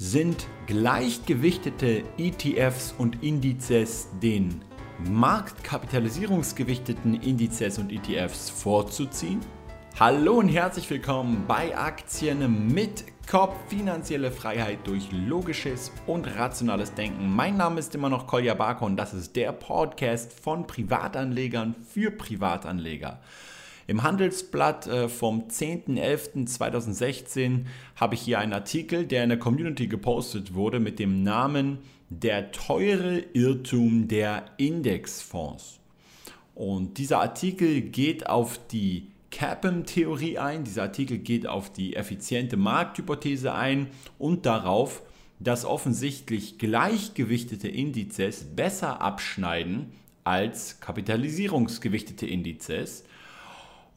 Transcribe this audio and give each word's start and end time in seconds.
Sind 0.00 0.46
gleichgewichtete 0.68 2.04
ETFs 2.18 2.94
und 2.98 3.24
Indizes 3.24 4.06
den 4.22 4.62
marktkapitalisierungsgewichteten 5.10 7.20
Indizes 7.20 7.78
und 7.78 7.90
ETFs 7.90 8.48
vorzuziehen? 8.48 9.40
Hallo 9.98 10.34
und 10.34 10.50
herzlich 10.50 10.88
willkommen 10.88 11.46
bei 11.48 11.76
Aktien 11.76 12.72
mit 12.72 13.06
Kopf, 13.28 13.56
finanzielle 13.68 14.30
Freiheit 14.30 14.78
durch 14.84 15.08
logisches 15.10 15.90
und 16.06 16.28
rationales 16.38 16.94
Denken. 16.94 17.34
Mein 17.34 17.56
Name 17.56 17.80
ist 17.80 17.92
immer 17.96 18.08
noch 18.08 18.28
Kolja 18.28 18.54
Barker 18.54 18.86
und 18.86 18.96
das 18.96 19.14
ist 19.14 19.34
der 19.34 19.50
Podcast 19.50 20.32
von 20.32 20.68
Privatanlegern 20.68 21.74
für 21.74 22.12
Privatanleger. 22.12 23.18
Im 23.88 24.02
Handelsblatt 24.02 24.86
äh, 24.86 25.08
vom 25.08 25.48
10.11.2016 25.48 27.64
habe 27.96 28.16
ich 28.16 28.20
hier 28.20 28.38
einen 28.38 28.52
Artikel, 28.52 29.06
der 29.06 29.22
in 29.22 29.30
der 29.30 29.38
Community 29.38 29.86
gepostet 29.86 30.52
wurde 30.52 30.78
mit 30.78 30.98
dem 30.98 31.22
Namen 31.22 31.78
Der 32.10 32.52
teure 32.52 33.20
Irrtum 33.32 34.06
der 34.06 34.44
Indexfonds. 34.58 35.80
Und 36.54 36.98
dieser 36.98 37.20
Artikel 37.20 37.80
geht 37.80 38.28
auf 38.28 38.60
die 38.68 39.06
CAPM-Theorie 39.30 40.36
ein, 40.36 40.64
dieser 40.64 40.82
Artikel 40.82 41.16
geht 41.16 41.46
auf 41.46 41.72
die 41.72 41.96
effiziente 41.96 42.58
Markthypothese 42.58 43.54
ein 43.54 43.86
und 44.18 44.44
darauf, 44.44 45.02
dass 45.40 45.64
offensichtlich 45.64 46.58
gleichgewichtete 46.58 47.68
Indizes 47.68 48.44
besser 48.44 49.00
abschneiden 49.00 49.92
als 50.24 50.78
kapitalisierungsgewichtete 50.80 52.26
Indizes 52.26 53.04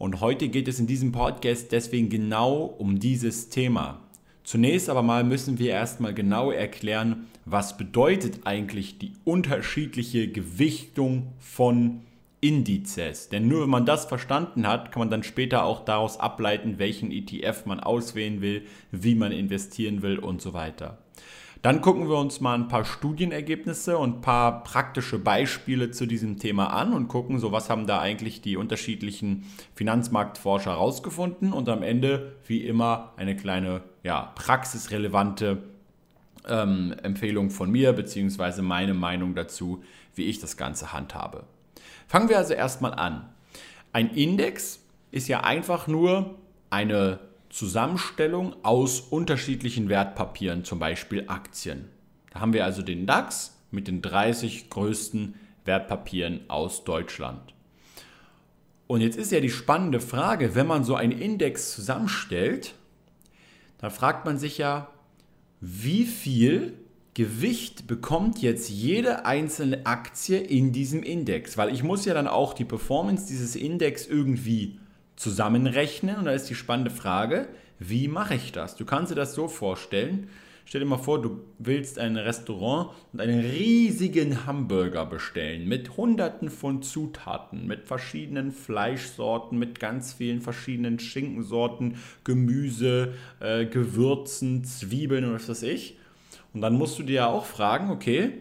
und 0.02 0.20
heute 0.20 0.50
geht 0.50 0.68
es 0.68 0.80
in 0.80 0.88
diesem 0.88 1.12
Podcast 1.12 1.72
deswegen 1.72 2.10
genau 2.10 2.64
um 2.64 2.98
dieses 2.98 3.50
Thema. 3.50 4.00
Zunächst 4.44 4.90
aber 4.90 5.04
mal 5.04 5.24
müssen 5.24 5.60
wir 5.60 5.70
erstmal 5.70 6.16
genau 6.16 6.50
erklären, 6.50 7.28
was 7.46 7.78
bedeutet 7.78 8.40
eigentlich 8.46 8.98
die 8.98 9.14
unterschiedliche 9.26 10.28
Gewichtung 10.28 11.28
von 11.38 12.02
Indizes. 12.40 13.30
Denn 13.30 13.48
nur 13.48 13.62
wenn 13.62 13.70
man 13.70 13.86
das 13.86 14.06
verstanden 14.06 14.68
hat, 14.68 14.92
kann 14.92 15.02
man 15.02 15.12
dann 15.12 15.22
später 15.22 15.66
auch 15.66 15.86
daraus 15.86 16.20
ableiten, 16.20 16.80
welchen 16.80 17.12
ETF 17.12 17.68
man 17.68 17.80
auswählen 17.80 18.42
will, 18.42 18.64
wie 18.90 19.14
man 19.14 19.32
investieren 19.32 20.02
will 20.02 20.18
und 20.18 20.42
so 20.42 20.54
weiter. 20.54 20.98
Dann 21.62 21.82
gucken 21.82 22.10
wir 22.10 22.18
uns 22.18 22.42
mal 22.42 22.56
ein 22.56 22.68
paar 22.68 22.86
Studienergebnisse 22.86 23.98
und 23.98 24.18
ein 24.18 24.22
paar 24.22 24.64
praktische 24.64 25.20
Beispiele 25.20 25.92
zu 25.92 26.08
diesem 26.08 26.40
Thema 26.40 26.68
an 26.68 26.94
und 26.94 27.08
gucken, 27.08 27.38
so 27.38 27.52
was 27.52 27.70
haben 27.70 27.86
da 27.86 28.00
eigentlich 28.00 28.42
die 28.42 28.58
unterschiedlichen 28.58 29.46
Finanzmarktforscher 29.76 30.72
herausgefunden 30.72 31.54
und 31.54 31.70
am 31.70 31.84
Ende, 31.84 32.34
wie 32.48 32.66
immer, 32.66 33.14
eine 33.16 33.36
kleine 33.36 33.84
ja, 34.02 34.32
praxisrelevante 34.34 35.62
ähm, 36.48 36.96
Empfehlung 37.04 37.52
von 37.52 37.70
mir, 37.70 37.94
beziehungsweise 37.94 38.64
meine 38.64 38.96
Meinung 38.96 39.36
dazu, 39.36 39.84
wie 40.16 40.24
ich 40.24 40.40
das 40.40 40.58
Ganze 40.58 40.94
handhabe. 40.94 41.44
Fangen 42.08 42.28
wir 42.28 42.40
also 42.40 42.54
erstmal 42.54 42.96
an. 42.96 43.30
Ein 43.94 44.10
Index 44.10 44.80
ist 45.12 45.28
ja 45.28 45.42
einfach 45.42 45.88
nur 45.88 46.36
eine 46.72 47.20
Zusammenstellung 47.52 48.56
aus 48.64 49.02
unterschiedlichen 49.02 49.90
Wertpapieren, 49.90 50.64
zum 50.64 50.80
Beispiel 50.80 51.26
Aktien. 51.28 51.90
Da 52.32 52.40
haben 52.40 52.54
wir 52.54 52.66
also 52.66 52.82
den 52.82 53.06
DAX 53.06 53.58
mit 53.72 53.88
den 53.88 54.02
30 54.02 54.70
größten 54.70 55.36
Wertpapieren 55.66 56.42
aus 56.50 56.84
Deutschland. 56.84 57.54
Und 58.88 59.02
jetzt 59.02 59.18
ist 59.18 59.32
ja 59.32 59.40
die 59.40 59.50
spannende 59.50 60.00
Frage, 60.00 60.56
wenn 60.56 60.68
man 60.68 60.84
so 60.84 60.96
einen 60.96 61.12
Index 61.12 61.74
zusammenstellt, 61.74 62.74
dann 63.78 63.92
fragt 63.92 64.26
man 64.26 64.38
sich 64.38 64.58
ja, 64.58 64.90
wie 65.60 66.06
viel 66.06 66.74
Gewicht 67.14 67.88
bekommt 67.88 68.42
jetzt 68.42 68.70
jede 68.70 69.26
einzelne 69.26 69.86
Aktie 69.86 70.40
in 70.40 70.72
diesem 70.72 71.04
Index? 71.04 71.58
Weil 71.58 71.74
ich 71.74 71.84
muss 71.84 72.06
ja 72.06 72.14
dann 72.14 72.28
auch 72.28 72.54
die 72.54 72.66
Performance 72.66 73.28
dieses 73.28 73.56
Index 73.56 74.08
irgendwie 74.08 74.80
zusammenrechnen. 75.22 76.18
Und 76.18 76.26
da 76.26 76.32
ist 76.32 76.50
die 76.50 76.56
spannende 76.56 76.92
Frage, 76.92 77.48
wie 77.80 78.08
mache 78.08 78.36
ich 78.36 78.52
das? 78.52 78.76
Du 78.76 78.86
kannst 78.86 79.12
dir 79.12 79.16
das 79.16 79.34
so 79.34 79.48
vorstellen. 79.48 80.30
Stell 80.66 80.82
dir 80.82 80.88
mal 80.88 80.98
vor, 80.98 81.22
du 81.22 81.42
willst 81.60 82.00
ein 82.00 82.16
Restaurant 82.16 82.92
und 83.12 83.20
einen 83.20 83.40
riesigen 83.40 84.46
Hamburger 84.46 85.06
bestellen 85.06 85.68
mit 85.68 85.98
hunderten 85.98 86.50
von 86.50 86.82
Zutaten, 86.82 87.68
mit 87.68 87.88
verschiedenen 87.88 88.52
Fleischsorten, 88.52 89.58
mit 89.58 89.80
ganz 89.80 90.14
vielen 90.14 90.42
verschiedenen 90.42 91.00
Schinkensorten, 91.00 91.98
Gemüse, 92.24 93.16
äh, 93.40 93.66
Gewürzen, 93.66 94.64
Zwiebeln 94.64 95.26
und 95.26 95.34
was 95.34 95.50
weiß 95.50 95.64
ich. 95.64 95.98
Und 96.54 96.62
dann 96.62 96.76
musst 96.76 97.00
du 97.00 97.04
dir 97.04 97.16
ja 97.16 97.28
auch 97.28 97.46
fragen, 97.46 97.90
okay, 97.90 98.32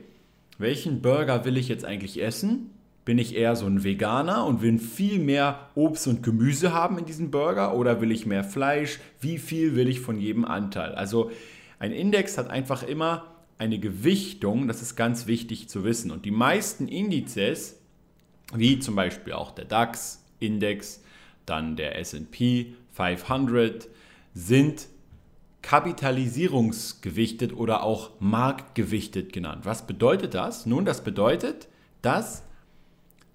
welchen 0.58 1.00
Burger 1.02 1.44
will 1.44 1.56
ich 1.56 1.68
jetzt 1.68 1.84
eigentlich 1.84 2.22
essen? 2.22 2.70
Bin 3.10 3.18
ich 3.18 3.34
eher 3.34 3.56
so 3.56 3.66
ein 3.66 3.82
Veganer 3.82 4.46
und 4.46 4.62
will 4.62 4.78
viel 4.78 5.18
mehr 5.18 5.68
Obst 5.74 6.06
und 6.06 6.22
Gemüse 6.22 6.72
haben 6.72 6.96
in 6.96 7.06
diesem 7.06 7.32
Burger 7.32 7.74
oder 7.74 8.00
will 8.00 8.12
ich 8.12 8.24
mehr 8.24 8.44
Fleisch? 8.44 9.00
Wie 9.20 9.38
viel 9.38 9.74
will 9.74 9.88
ich 9.88 9.98
von 9.98 10.20
jedem 10.20 10.44
Anteil? 10.44 10.94
Also 10.94 11.32
ein 11.80 11.90
Index 11.90 12.38
hat 12.38 12.48
einfach 12.50 12.84
immer 12.84 13.24
eine 13.58 13.80
Gewichtung, 13.80 14.68
das 14.68 14.80
ist 14.80 14.94
ganz 14.94 15.26
wichtig 15.26 15.68
zu 15.68 15.82
wissen. 15.82 16.12
Und 16.12 16.24
die 16.24 16.30
meisten 16.30 16.86
Indizes, 16.86 17.80
wie 18.54 18.78
zum 18.78 18.94
Beispiel 18.94 19.32
auch 19.32 19.50
der 19.50 19.64
DAX-Index, 19.64 21.02
dann 21.46 21.74
der 21.74 21.98
SP 21.98 22.78
500, 22.92 23.88
sind 24.34 24.86
kapitalisierungsgewichtet 25.62 27.54
oder 27.54 27.82
auch 27.82 28.12
marktgewichtet 28.20 29.32
genannt. 29.32 29.62
Was 29.64 29.84
bedeutet 29.84 30.34
das? 30.34 30.64
Nun, 30.64 30.84
das 30.84 31.02
bedeutet, 31.02 31.66
dass 32.02 32.44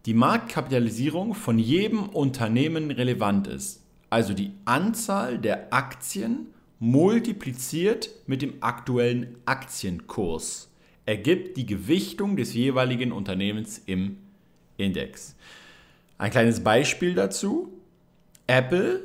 die 0.05 0.13
Marktkapitalisierung 0.13 1.33
von 1.33 1.57
jedem 1.59 2.03
Unternehmen 2.03 2.91
relevant 2.91 3.47
ist. 3.47 3.83
Also 4.09 4.33
die 4.33 4.51
Anzahl 4.65 5.39
der 5.39 5.73
Aktien 5.73 6.47
multipliziert 6.79 8.09
mit 8.27 8.41
dem 8.41 8.55
aktuellen 8.61 9.35
Aktienkurs 9.45 10.69
ergibt 11.05 11.57
die 11.57 11.65
Gewichtung 11.65 12.35
des 12.35 12.53
jeweiligen 12.53 13.11
Unternehmens 13.11 13.81
im 13.85 14.17
Index. 14.77 15.35
Ein 16.17 16.31
kleines 16.31 16.63
Beispiel 16.63 17.13
dazu. 17.13 17.71
Apple 18.47 19.01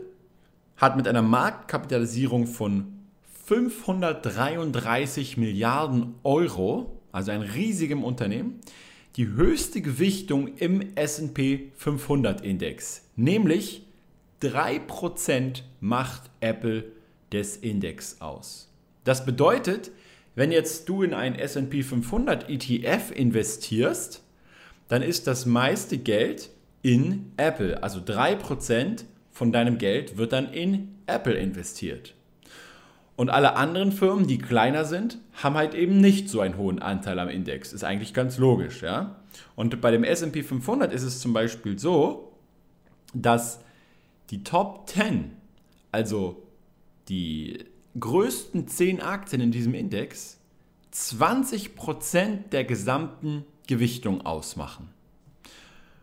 hat 0.77 0.97
mit 0.97 1.06
einer 1.06 1.22
Marktkapitalisierung 1.22 2.47
von 2.47 2.87
533 3.47 5.37
Milliarden 5.37 6.15
Euro, 6.22 6.99
also 7.12 7.32
ein 7.32 7.43
riesigem 7.43 8.05
Unternehmen, 8.05 8.61
die 9.16 9.28
höchste 9.28 9.81
Gewichtung 9.81 10.56
im 10.56 10.94
SP 10.94 11.72
500 11.76 12.43
Index, 12.43 13.03
nämlich 13.16 13.82
3% 14.43 15.62
macht 15.81 16.31
Apple 16.41 16.93
des 17.32 17.56
Index 17.56 18.20
aus. 18.20 18.72
Das 19.04 19.25
bedeutet, 19.25 19.91
wenn 20.34 20.53
jetzt 20.53 20.88
du 20.88 21.03
in 21.03 21.15
einen 21.15 21.37
SP 21.37 21.82
500 21.82 22.49
ETF 22.49 23.10
investierst, 23.15 24.22
dann 24.88 25.03
ist 25.03 25.26
das 25.26 25.47
meiste 25.47 25.99
Geld 25.99 26.50
in 26.82 27.32
Apple. 27.37 27.82
Also 27.82 28.00
3% 28.00 29.04
von 29.31 29.53
deinem 29.53 29.78
Geld 29.78 30.16
wird 30.16 30.32
dann 30.32 30.53
in 30.53 30.97
Apple 31.06 31.34
investiert. 31.34 32.15
Und 33.20 33.28
alle 33.28 33.54
anderen 33.54 33.92
Firmen, 33.92 34.26
die 34.26 34.38
kleiner 34.38 34.86
sind, 34.86 35.19
haben 35.34 35.54
halt 35.54 35.75
eben 35.75 36.00
nicht 36.00 36.31
so 36.31 36.41
einen 36.41 36.56
hohen 36.56 36.78
Anteil 36.78 37.19
am 37.19 37.28
Index. 37.28 37.75
Ist 37.75 37.84
eigentlich 37.84 38.14
ganz 38.14 38.38
logisch, 38.38 38.81
ja. 38.81 39.16
Und 39.54 39.78
bei 39.82 39.91
dem 39.91 40.04
SP 40.08 40.41
500 40.41 40.91
ist 40.91 41.03
es 41.03 41.20
zum 41.20 41.34
Beispiel 41.34 41.78
so, 41.78 42.32
dass 43.12 43.60
die 44.31 44.42
Top 44.42 44.88
10, 44.88 45.32
also 45.92 46.42
die 47.10 47.66
größten 47.98 48.66
10 48.66 49.03
Aktien 49.03 49.42
in 49.42 49.52
diesem 49.52 49.75
Index, 49.75 50.38
20% 50.94 52.49
der 52.52 52.64
gesamten 52.64 53.44
Gewichtung 53.66 54.23
ausmachen. 54.25 54.88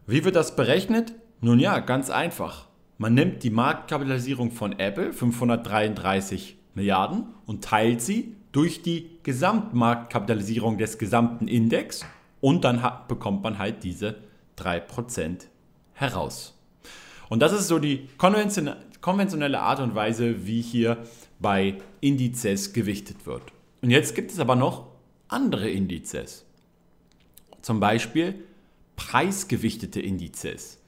Wie 0.06 0.24
wird 0.24 0.36
das 0.36 0.56
berechnet? 0.56 1.16
Nun 1.42 1.60
ja, 1.60 1.80
ganz 1.80 2.12
einfach. 2.12 2.68
Man 3.00 3.16
nimmt 3.16 3.42
die 3.42 3.50
Marktkapitalisierung 3.50 4.52
von 4.52 4.78
Apple, 4.78 5.14
533 5.14 6.57
Milliarden 6.78 7.26
und 7.46 7.64
teilt 7.64 8.02
sie 8.02 8.36
durch 8.54 8.82
die 8.82 9.10
Gesamtmarktkapitalisierung 9.24 10.78
des 10.78 10.98
gesamten 10.98 11.50
Index 11.50 12.06
und 12.40 12.64
dann 12.64 12.82
hat, 12.82 13.10
bekommt 13.10 13.44
man 13.44 13.58
halt 13.58 13.84
diese 13.84 14.16
3% 14.58 15.48
heraus. 15.94 16.54
Und 17.30 17.42
das 17.42 17.52
ist 17.52 17.68
so 17.68 17.80
die 17.80 18.08
konventionelle 18.18 19.60
Art 19.60 19.80
und 19.82 19.96
Weise, 19.96 20.46
wie 20.46 20.62
hier 20.62 20.98
bei 21.40 21.78
Indizes 22.00 22.74
gewichtet 22.74 23.26
wird. 23.26 23.44
Und 23.82 23.92
jetzt 23.92 24.16
gibt 24.16 24.32
es 24.32 24.40
aber 24.40 24.56
noch 24.56 24.88
andere 25.28 25.70
Indizes. 25.70 26.46
Zum 27.62 27.80
Beispiel 27.80 28.36
preisgewichtete 28.96 30.00
Indizes. 30.00 30.80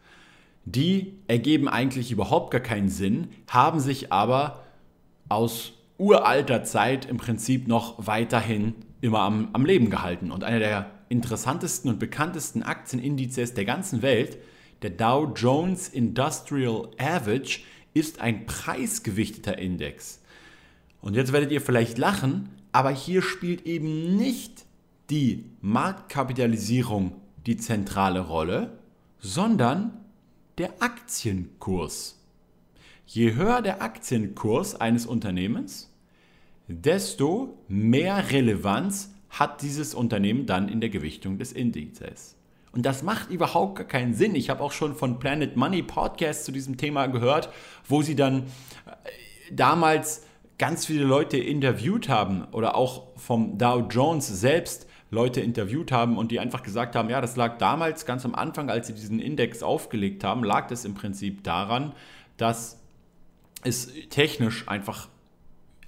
Die 0.66 1.14
ergeben 1.28 1.68
eigentlich 1.68 2.12
überhaupt 2.12 2.52
gar 2.52 2.62
keinen 2.62 2.90
Sinn, 2.90 3.30
haben 3.48 3.80
sich 3.80 4.14
aber 4.14 4.64
aus 5.30 5.74
uralter 6.00 6.64
Zeit 6.64 7.06
im 7.06 7.18
Prinzip 7.18 7.68
noch 7.68 8.08
weiterhin 8.08 8.74
immer 9.02 9.20
am, 9.20 9.50
am 9.54 9.66
Leben 9.66 9.90
gehalten. 9.90 10.32
Und 10.32 10.44
einer 10.44 10.60
der 10.60 10.92
interessantesten 11.10 11.90
und 11.90 12.00
bekanntesten 12.00 12.64
Aktienindizes 12.64 13.54
der 13.54 13.66
ganzen 13.66 14.02
Welt, 14.02 14.38
der 14.82 14.92
Dow 14.92 15.32
Jones 15.36 15.90
Industrial 15.90 16.90
Average, 16.98 17.60
ist 17.94 18.22
ein 18.22 18.46
preisgewichteter 18.46 19.58
Index. 19.58 20.22
Und 21.02 21.16
jetzt 21.16 21.34
werdet 21.34 21.52
ihr 21.52 21.62
vielleicht 21.62 21.98
lachen, 21.98 22.50
aber 22.72 22.92
hier 22.92 23.22
spielt 23.22 23.66
eben 23.66 24.16
nicht 24.16 24.66
die 25.10 25.46
Marktkapitalisierung 25.62 27.16
die 27.46 27.58
zentrale 27.58 28.20
Rolle, 28.20 28.78
sondern 29.20 30.06
der 30.58 30.82
Aktienkurs. 30.82 32.20
Je 33.08 33.34
höher 33.34 33.62
der 33.62 33.82
Aktienkurs 33.82 34.76
eines 34.76 35.08
Unternehmens, 35.08 35.89
desto 36.70 37.58
mehr 37.68 38.32
Relevanz 38.32 39.14
hat 39.30 39.62
dieses 39.62 39.94
Unternehmen 39.94 40.46
dann 40.46 40.70
in 40.70 40.80
der 40.80 40.90
Gewichtung 40.90 41.38
des 41.38 41.52
Indizes. 41.52 42.36
Und 42.72 42.86
das 42.86 43.02
macht 43.02 43.32
überhaupt 43.32 43.78
gar 43.78 43.88
keinen 43.88 44.14
Sinn. 44.14 44.36
Ich 44.36 44.50
habe 44.50 44.64
auch 44.64 44.72
schon 44.72 44.96
von 44.96 45.20
Planet 45.20 45.56
Money 45.56 45.82
Podcast 45.82 46.46
zu 46.46 46.52
diesem 46.52 46.78
Thema 46.78 47.08
gehört, 47.08 47.50
wo 47.88 48.04
sie 48.04 48.16
dann 48.16 48.44
äh, 48.44 48.44
damals 49.52 50.26
ganz 50.60 50.86
viele 50.86 51.04
Leute 51.04 51.38
interviewt 51.38 52.10
haben 52.10 52.46
oder 52.52 52.76
auch 52.76 53.08
vom 53.16 53.58
Dow 53.58 53.88
Jones 53.90 54.28
selbst 54.28 54.88
Leute 55.10 55.42
interviewt 55.42 55.92
haben 55.92 56.18
und 56.18 56.32
die 56.32 56.40
einfach 56.40 56.62
gesagt 56.62 56.96
haben, 56.96 57.10
ja, 57.10 57.20
das 57.22 57.36
lag 57.36 57.58
damals 57.58 58.06
ganz 58.06 58.26
am 58.26 58.36
Anfang, 58.36 58.70
als 58.70 58.88
sie 58.88 58.94
diesen 58.94 59.20
Index 59.20 59.64
aufgelegt 59.64 60.24
haben, 60.24 60.44
lag 60.44 60.68
das 60.68 60.86
im 60.86 60.94
Prinzip 60.94 61.44
daran, 61.44 61.94
dass 62.38 62.80
es 63.64 63.92
technisch 64.10 64.68
einfach 64.68 65.08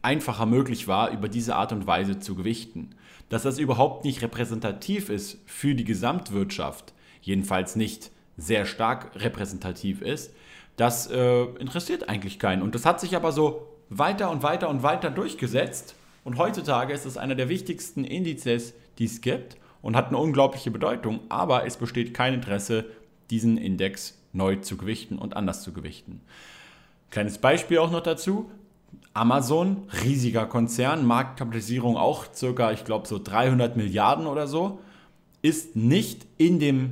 einfacher 0.01 0.45
möglich 0.45 0.88
war, 0.88 1.12
über 1.12 1.30
diese 1.30 1.56
Art 1.56 1.71
und 1.71 1.88
Weise 1.88 2.19
zu 2.19 2.36
gewichten. 2.36 2.95
Dass 3.30 3.44
das 3.44 3.59
überhaupt 3.59 4.03
nicht 4.03 4.21
repräsentativ 4.21 5.09
ist 5.09 5.38
für 5.45 5.75
die 5.75 5.83
Gesamtwirtschaft, 5.83 6.94
jedenfalls 7.21 7.75
nicht 7.75 8.12
sehr 8.38 8.65
stark 8.65 9.12
repräsentativ 9.15 10.01
ist, 10.01 10.33
das 10.77 11.09
äh, 11.12 11.44
interessiert 11.59 12.09
eigentlich 12.09 12.39
keinen. 12.39 12.62
Und 12.62 12.75
das 12.75 12.86
hat 12.86 13.00
sich 13.00 13.15
aber 13.15 13.31
so 13.31 13.68
weiter 13.89 14.31
und 14.31 14.44
weiter 14.44 14.69
und 14.69 14.83
weiter 14.83 15.12
durchgesetzt. 15.12 15.95
Und 16.24 16.38
heutzutage 16.38 16.94
ist 16.94 17.06
es 17.06 17.18
einer 17.18 17.36
der 17.36 17.50
wichtigsten 17.50 18.04
Indizes, 18.04 18.74
die 18.97 19.06
es 19.06 19.21
gibt 19.21 19.57
und 19.81 19.95
hat 19.95 20.07
eine 20.07 20.18
unglaubliche 20.18 20.71
Bedeutung. 20.71 21.19
Aber 21.30 21.65
es 21.65 21.77
besteht 21.77 22.13
kein 22.13 22.33
Interesse, 22.33 22.86
diesen 23.30 23.57
Index 23.57 24.18
neu 24.33 24.57
zu 24.57 24.77
gewichten 24.77 25.18
und 25.18 25.36
anders 25.36 25.63
zu 25.63 25.74
gewichten. 25.74 26.21
Kleines 27.09 27.38
Beispiel 27.38 27.80
auch 27.80 27.92
noch 27.92 28.01
dazu. 28.01 28.50
Amazon, 29.13 29.83
riesiger 30.03 30.45
Konzern, 30.45 31.05
Marktkapitalisierung 31.05 31.97
auch 31.97 32.25
circa, 32.33 32.71
ich 32.71 32.85
glaube, 32.85 33.07
so 33.07 33.19
300 33.21 33.75
Milliarden 33.75 34.25
oder 34.25 34.47
so, 34.47 34.79
ist 35.41 35.75
nicht 35.75 36.25
in 36.37 36.59
dem 36.59 36.91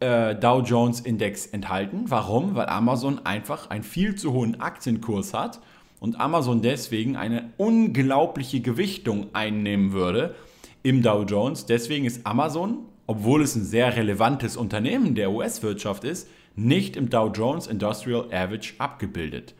äh, 0.00 0.34
Dow 0.34 0.62
Jones 0.62 1.00
Index 1.00 1.46
enthalten. 1.46 2.04
Warum? 2.06 2.54
Weil 2.54 2.66
Amazon 2.66 3.24
einfach 3.24 3.70
einen 3.70 3.84
viel 3.84 4.14
zu 4.14 4.32
hohen 4.32 4.60
Aktienkurs 4.60 5.34
hat 5.34 5.60
und 5.98 6.20
Amazon 6.20 6.62
deswegen 6.62 7.16
eine 7.16 7.50
unglaubliche 7.56 8.60
Gewichtung 8.60 9.26
einnehmen 9.32 9.92
würde 9.92 10.34
im 10.82 11.02
Dow 11.02 11.24
Jones. 11.24 11.66
Deswegen 11.66 12.06
ist 12.06 12.26
Amazon, 12.26 12.78
obwohl 13.06 13.42
es 13.42 13.56
ein 13.56 13.64
sehr 13.64 13.96
relevantes 13.96 14.56
Unternehmen 14.56 15.14
der 15.14 15.30
US-Wirtschaft 15.30 16.04
ist, 16.04 16.28
nicht 16.56 16.96
im 16.96 17.10
Dow 17.10 17.30
Jones 17.32 17.66
Industrial 17.66 18.24
Average 18.32 18.74
abgebildet. 18.78 19.54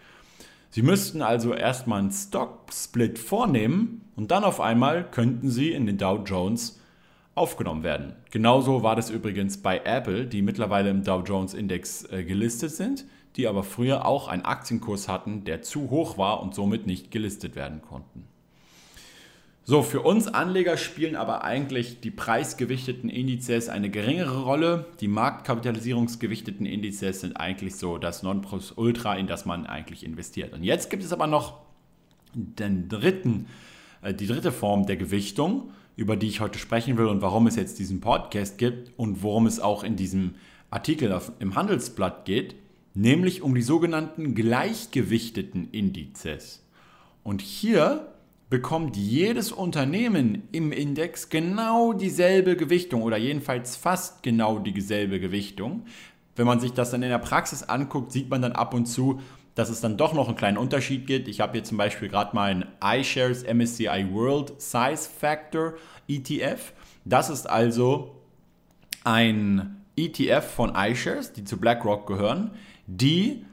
Sie 0.72 0.82
müssten 0.82 1.20
also 1.20 1.52
erstmal 1.52 1.98
einen 1.98 2.12
Stock-Split 2.12 3.18
vornehmen 3.18 4.08
und 4.14 4.30
dann 4.30 4.44
auf 4.44 4.60
einmal 4.60 5.02
könnten 5.10 5.50
Sie 5.50 5.72
in 5.72 5.84
den 5.84 5.98
Dow 5.98 6.22
Jones 6.24 6.80
aufgenommen 7.34 7.82
werden. 7.82 8.14
Genauso 8.30 8.84
war 8.84 8.94
das 8.94 9.10
übrigens 9.10 9.60
bei 9.62 9.80
Apple, 9.84 10.26
die 10.26 10.42
mittlerweile 10.42 10.90
im 10.90 11.02
Dow 11.02 11.22
Jones 11.26 11.54
Index 11.54 12.04
äh, 12.12 12.22
gelistet 12.22 12.70
sind, 12.70 13.04
die 13.36 13.48
aber 13.48 13.64
früher 13.64 14.06
auch 14.06 14.28
einen 14.28 14.44
Aktienkurs 14.44 15.08
hatten, 15.08 15.42
der 15.42 15.62
zu 15.62 15.90
hoch 15.90 16.18
war 16.18 16.40
und 16.40 16.54
somit 16.54 16.86
nicht 16.86 17.10
gelistet 17.10 17.56
werden 17.56 17.82
konnten. 17.82 18.28
So, 19.70 19.84
für 19.84 20.00
uns 20.00 20.26
Anleger 20.26 20.76
spielen 20.76 21.14
aber 21.14 21.44
eigentlich 21.44 22.00
die 22.00 22.10
preisgewichteten 22.10 23.08
Indizes 23.08 23.68
eine 23.68 23.88
geringere 23.88 24.42
Rolle. 24.42 24.86
Die 25.00 25.06
marktkapitalisierungsgewichteten 25.06 26.66
Indizes 26.66 27.20
sind 27.20 27.36
eigentlich 27.36 27.76
so 27.76 27.96
das 27.96 28.24
Nonplusultra, 28.24 29.14
in 29.14 29.28
das 29.28 29.44
man 29.46 29.66
eigentlich 29.66 30.04
investiert. 30.04 30.54
Und 30.54 30.64
jetzt 30.64 30.90
gibt 30.90 31.04
es 31.04 31.12
aber 31.12 31.28
noch 31.28 31.60
den 32.34 32.88
dritten, 32.88 33.46
äh, 34.02 34.12
die 34.12 34.26
dritte 34.26 34.50
Form 34.50 34.86
der 34.86 34.96
Gewichtung, 34.96 35.70
über 35.94 36.16
die 36.16 36.26
ich 36.26 36.40
heute 36.40 36.58
sprechen 36.58 36.98
will 36.98 37.06
und 37.06 37.22
warum 37.22 37.46
es 37.46 37.54
jetzt 37.54 37.78
diesen 37.78 38.00
Podcast 38.00 38.58
gibt 38.58 38.90
und 38.98 39.22
worum 39.22 39.46
es 39.46 39.60
auch 39.60 39.84
in 39.84 39.94
diesem 39.94 40.34
Artikel 40.70 41.16
im 41.38 41.54
Handelsblatt 41.54 42.24
geht, 42.24 42.56
nämlich 42.94 43.40
um 43.42 43.54
die 43.54 43.62
sogenannten 43.62 44.34
gleichgewichteten 44.34 45.70
Indizes. 45.70 46.66
Und 47.22 47.40
hier 47.40 48.08
bekommt 48.50 48.96
jedes 48.96 49.52
Unternehmen 49.52 50.48
im 50.50 50.72
Index 50.72 51.28
genau 51.28 51.92
dieselbe 51.92 52.56
Gewichtung 52.56 53.02
oder 53.02 53.16
jedenfalls 53.16 53.76
fast 53.76 54.24
genau 54.24 54.58
dieselbe 54.58 55.20
Gewichtung. 55.20 55.84
Wenn 56.34 56.46
man 56.46 56.58
sich 56.58 56.72
das 56.72 56.90
dann 56.90 57.04
in 57.04 57.10
der 57.10 57.18
Praxis 57.18 57.62
anguckt, 57.62 58.10
sieht 58.10 58.28
man 58.28 58.42
dann 58.42 58.52
ab 58.52 58.74
und 58.74 58.86
zu, 58.86 59.20
dass 59.54 59.70
es 59.70 59.80
dann 59.80 59.96
doch 59.96 60.14
noch 60.14 60.26
einen 60.26 60.36
kleinen 60.36 60.58
Unterschied 60.58 61.06
gibt. 61.06 61.28
Ich 61.28 61.40
habe 61.40 61.52
hier 61.52 61.64
zum 61.64 61.76
Beispiel 61.76 62.08
gerade 62.08 62.34
mal 62.34 62.50
einen 62.50 62.64
iShares 62.82 63.44
MSCI 63.44 64.08
World 64.10 64.60
Size 64.60 65.08
Factor 65.08 65.74
ETF. 66.08 66.72
Das 67.04 67.30
ist 67.30 67.48
also 67.48 68.16
ein 69.04 69.76
ETF 69.96 70.44
von 70.44 70.74
iShares, 70.74 71.32
die 71.32 71.44
zu 71.44 71.58
BlackRock 71.58 72.06
gehören, 72.06 72.50
die 72.86 73.44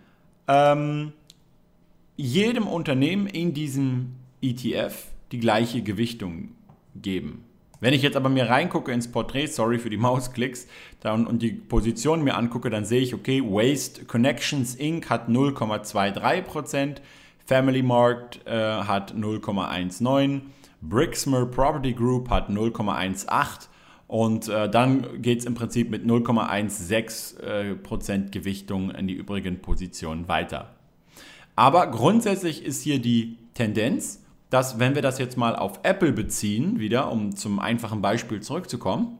ähm, 0.48 1.14
jedem 2.16 2.68
Unternehmen 2.68 3.28
in 3.28 3.54
diesem 3.54 4.16
ETF 4.42 5.08
die 5.32 5.40
gleiche 5.40 5.82
Gewichtung 5.82 6.50
geben. 6.96 7.44
Wenn 7.80 7.94
ich 7.94 8.02
jetzt 8.02 8.18
aber 8.18 8.30
mir 8.30 8.50
reingucke 8.50 8.92
ins 8.92 9.12
Porträt, 9.12 9.48
sorry 9.48 9.80
für 9.80 9.90
die 9.90 9.98
Mausklicks, 9.98 10.68
dann, 11.00 11.28
und 11.28 11.42
die 11.42 11.52
Position 11.52 12.24
mir 12.24 12.36
angucke, 12.36 12.70
dann 12.70 12.86
sehe 12.86 13.02
ich, 13.02 13.14
okay, 13.14 13.44
Waste 13.44 14.06
Connections 14.06 14.76
Inc. 14.76 15.10
hat 15.10 15.30
0,23%, 15.30 16.96
Family 17.46 17.84
Mart 17.84 18.42
äh, 18.46 18.52
hat 18.52 19.14
0,19%, 19.14 20.42
Brixmer 20.82 21.46
Property 21.46 21.94
Group 21.94 22.30
hat 22.30 22.50
0,18% 22.50 23.68
und 24.08 24.48
äh, 24.48 24.70
dann 24.70 25.22
geht 25.22 25.40
es 25.40 25.46
im 25.46 25.54
Prinzip 25.54 25.90
mit 25.90 26.06
0,16% 26.06 28.12
äh, 28.12 28.30
Gewichtung 28.30 28.92
in 28.92 29.08
die 29.08 29.14
übrigen 29.14 29.62
Positionen 29.62 30.28
weiter. 30.28 30.76
Aber 31.56 31.88
grundsätzlich 31.88 32.64
ist 32.64 32.84
hier 32.84 33.00
die 33.00 33.38
Tendenz, 33.54 34.24
dass 34.50 34.80
wenn 34.80 34.96
wir 34.96 35.02
das 35.02 35.20
jetzt 35.20 35.38
mal 35.38 35.56
auf 35.56 35.80
Apple 35.84 36.14
beziehen, 36.14 36.80
wieder, 36.80 37.12
um 37.12 37.36
zum 37.36 37.60
einfachen 37.60 38.02
Beispiel 38.02 38.42
zurückzukommen, 38.42 39.20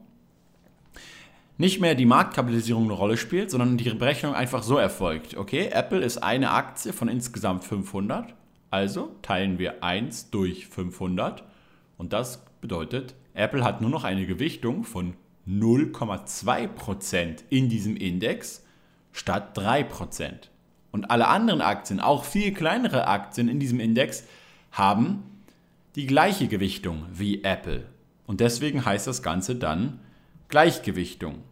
nicht 1.58 1.80
mehr 1.80 1.94
die 1.94 2.06
Marktkapitalisierung 2.06 2.84
eine 2.84 2.92
Rolle 2.92 3.16
spielt, 3.16 3.50
sondern 3.50 3.76
die 3.76 3.90
Berechnung 3.90 4.34
einfach 4.34 4.62
so 4.62 4.78
erfolgt. 4.78 5.36
Okay, 5.36 5.68
Apple 5.72 6.00
ist 6.00 6.18
eine 6.18 6.52
Aktie 6.52 6.92
von 6.92 7.08
insgesamt 7.08 7.64
500, 7.64 8.34
also 8.70 9.16
teilen 9.22 9.58
wir 9.58 9.82
1 9.82 10.30
durch 10.30 10.68
500 10.68 11.42
und 11.96 12.12
das 12.12 12.44
bedeutet, 12.60 13.14
Apple 13.34 13.64
hat 13.64 13.80
nur 13.80 13.90
noch 13.90 14.04
eine 14.04 14.24
Gewichtung 14.26 14.84
von 14.84 15.14
0,2% 15.48 17.44
in 17.50 17.68
diesem 17.68 17.96
Index 17.96 18.64
statt 19.12 19.58
3%. 19.58 20.48
Und 20.90 21.10
alle 21.10 21.28
anderen 21.28 21.60
Aktien, 21.60 22.00
auch 22.00 22.24
viel 22.24 22.52
kleinere 22.52 23.08
Aktien 23.08 23.48
in 23.48 23.60
diesem 23.60 23.80
Index, 23.80 24.24
haben 24.78 25.24
die 25.96 26.06
gleiche 26.06 26.46
Gewichtung 26.46 27.04
wie 27.12 27.42
Apple. 27.42 27.84
Und 28.26 28.40
deswegen 28.40 28.84
heißt 28.84 29.06
das 29.06 29.22
Ganze 29.22 29.56
dann 29.56 29.98
Gleichgewichtung. 30.48 31.42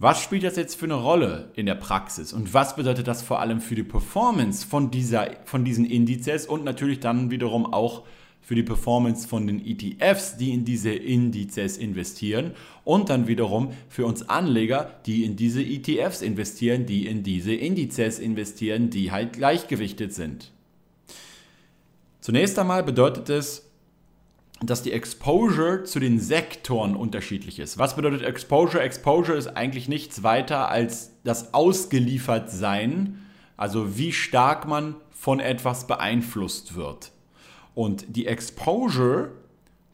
Was 0.00 0.20
spielt 0.20 0.42
das 0.42 0.56
jetzt 0.56 0.74
für 0.74 0.86
eine 0.86 0.94
Rolle 0.94 1.52
in 1.54 1.66
der 1.66 1.76
Praxis 1.76 2.32
und 2.32 2.52
was 2.52 2.74
bedeutet 2.74 3.06
das 3.06 3.22
vor 3.22 3.40
allem 3.40 3.60
für 3.60 3.76
die 3.76 3.84
Performance 3.84 4.66
von, 4.66 4.90
dieser, 4.90 5.28
von 5.44 5.64
diesen 5.64 5.84
Indizes 5.84 6.46
und 6.46 6.64
natürlich 6.64 6.98
dann 6.98 7.30
wiederum 7.30 7.72
auch 7.72 8.02
für 8.40 8.56
die 8.56 8.64
Performance 8.64 9.26
von 9.26 9.46
den 9.46 9.64
ETFs, 9.64 10.36
die 10.36 10.52
in 10.52 10.64
diese 10.64 10.92
Indizes 10.92 11.78
investieren 11.78 12.50
und 12.82 13.08
dann 13.08 13.28
wiederum 13.28 13.72
für 13.88 14.04
uns 14.04 14.28
Anleger, 14.28 14.90
die 15.06 15.24
in 15.24 15.36
diese 15.36 15.62
ETFs 15.62 16.20
investieren, 16.20 16.84
die 16.84 17.06
in 17.06 17.22
diese 17.22 17.54
Indizes 17.54 18.18
investieren, 18.18 18.90
die 18.90 19.12
halt 19.12 19.34
gleichgewichtet 19.34 20.12
sind. 20.12 20.52
Zunächst 22.24 22.58
einmal 22.58 22.82
bedeutet 22.82 23.28
es, 23.28 23.70
dass 24.62 24.82
die 24.82 24.92
Exposure 24.92 25.84
zu 25.84 26.00
den 26.00 26.18
Sektoren 26.18 26.96
unterschiedlich 26.96 27.58
ist. 27.58 27.76
Was 27.76 27.96
bedeutet 27.96 28.22
Exposure? 28.22 28.82
Exposure 28.82 29.36
ist 29.36 29.48
eigentlich 29.48 29.88
nichts 29.88 30.22
weiter 30.22 30.70
als 30.70 31.10
das 31.24 31.52
Ausgeliefertsein, 31.52 33.18
also 33.58 33.98
wie 33.98 34.10
stark 34.10 34.66
man 34.66 34.96
von 35.10 35.38
etwas 35.38 35.86
beeinflusst 35.86 36.76
wird. 36.76 37.12
Und 37.74 38.16
die 38.16 38.26
Exposure 38.26 39.32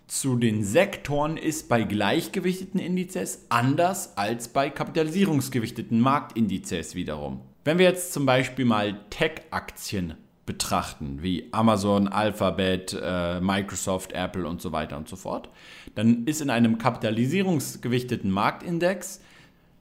zu 0.07 0.37
den 0.37 0.63
Sektoren 0.63 1.37
ist 1.37 1.69
bei 1.69 1.83
gleichgewichteten 1.83 2.79
Indizes 2.79 3.47
anders 3.49 4.17
als 4.17 4.47
bei 4.47 4.71
kapitalisierungsgewichteten 4.71 5.99
Marktindizes 5.99 6.95
wiederum. 6.95 7.41
Wenn 7.65 7.79
wir 7.79 7.87
jetzt 7.87 8.13
zum 8.13 8.25
Beispiel 8.25 8.67
mal 8.67 9.01
Tech-Aktien 9.11 10.15
betrachten, 10.47 11.23
wie 11.23 11.49
Amazon, 11.53 12.09
Alphabet, 12.09 12.99
äh, 13.01 13.41
Microsoft, 13.41 14.13
Apple 14.13 14.47
und 14.47 14.61
so 14.61 14.73
weiter 14.73 14.97
und 14.97 15.09
so 15.09 15.17
fort, 15.17 15.49
dann 15.95 16.25
ist 16.25 16.41
in 16.41 16.51
einem 16.51 16.79
kapitalisierungsgewichteten 16.79 18.31
Marktindex 18.31 19.21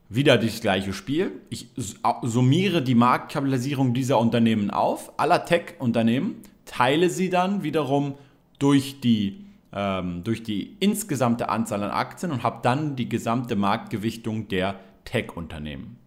wieder 0.09 0.37
das 0.37 0.61
gleiche 0.61 0.93
Spiel. 0.93 1.31
Ich 1.49 1.69
summiere 1.75 2.81
die 2.81 2.95
Marktkapitalisierung 2.95 3.93
dieser 3.93 4.19
Unternehmen 4.19 4.69
auf, 4.71 5.11
aller 5.17 5.45
Tech-Unternehmen, 5.45 6.35
teile 6.65 7.09
sie 7.09 7.29
dann 7.29 7.63
wiederum 7.63 8.15
durch 8.57 8.99
die 9.01 9.45
ähm, 9.71 10.23
durch 10.23 10.43
die 10.43 10.75
insgesamte 10.79 11.49
Anzahl 11.49 11.83
an 11.83 11.91
Aktien 11.91 12.31
und 12.31 12.43
habe 12.43 12.59
dann 12.63 12.95
die 12.95 13.07
gesamte 13.07 13.55
Marktgewichtung 13.55 14.47
der 14.47 14.79
Tech-Unternehmen. 15.05 15.97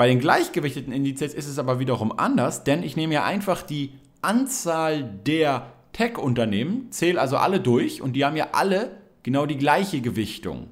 Bei 0.00 0.08
den 0.08 0.18
gleichgewichteten 0.18 0.94
Indizes 0.94 1.34
ist 1.34 1.46
es 1.46 1.58
aber 1.58 1.78
wiederum 1.78 2.10
anders, 2.18 2.64
denn 2.64 2.82
ich 2.82 2.96
nehme 2.96 3.12
ja 3.12 3.24
einfach 3.24 3.60
die 3.60 3.92
Anzahl 4.22 5.04
der 5.04 5.74
Tech-Unternehmen, 5.92 6.90
zähle 6.90 7.20
also 7.20 7.36
alle 7.36 7.60
durch 7.60 8.00
und 8.00 8.14
die 8.14 8.24
haben 8.24 8.34
ja 8.34 8.48
alle 8.52 8.96
genau 9.22 9.44
die 9.44 9.58
gleiche 9.58 10.00
Gewichtung. 10.00 10.70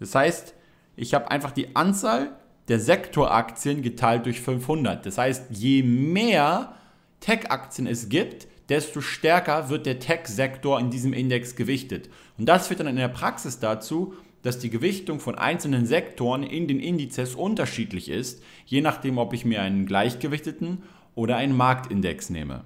Das 0.00 0.12
heißt, 0.12 0.54
ich 0.96 1.14
habe 1.14 1.30
einfach 1.30 1.52
die 1.52 1.76
Anzahl 1.76 2.32
der 2.66 2.80
Sektoraktien 2.80 3.80
geteilt 3.80 4.26
durch 4.26 4.40
500. 4.40 5.06
Das 5.06 5.18
heißt, 5.18 5.44
je 5.50 5.84
mehr 5.84 6.74
Tech-Aktien 7.20 7.86
es 7.86 8.08
gibt, 8.08 8.48
desto 8.70 9.00
stärker 9.00 9.68
wird 9.68 9.86
der 9.86 10.00
Tech-Sektor 10.00 10.80
in 10.80 10.90
diesem 10.90 11.12
Index 11.12 11.54
gewichtet. 11.54 12.10
Und 12.36 12.46
das 12.46 12.66
führt 12.66 12.80
dann 12.80 12.88
in 12.88 12.96
der 12.96 13.06
Praxis 13.06 13.60
dazu, 13.60 14.14
dass 14.42 14.58
die 14.58 14.70
Gewichtung 14.70 15.20
von 15.20 15.36
einzelnen 15.36 15.86
Sektoren 15.86 16.42
in 16.42 16.68
den 16.68 16.80
Indizes 16.80 17.34
unterschiedlich 17.34 18.08
ist, 18.08 18.42
je 18.66 18.80
nachdem, 18.80 19.18
ob 19.18 19.32
ich 19.32 19.44
mir 19.44 19.62
einen 19.62 19.86
gleichgewichteten 19.86 20.82
oder 21.14 21.36
einen 21.36 21.56
Marktindex 21.56 22.30
nehme. 22.30 22.64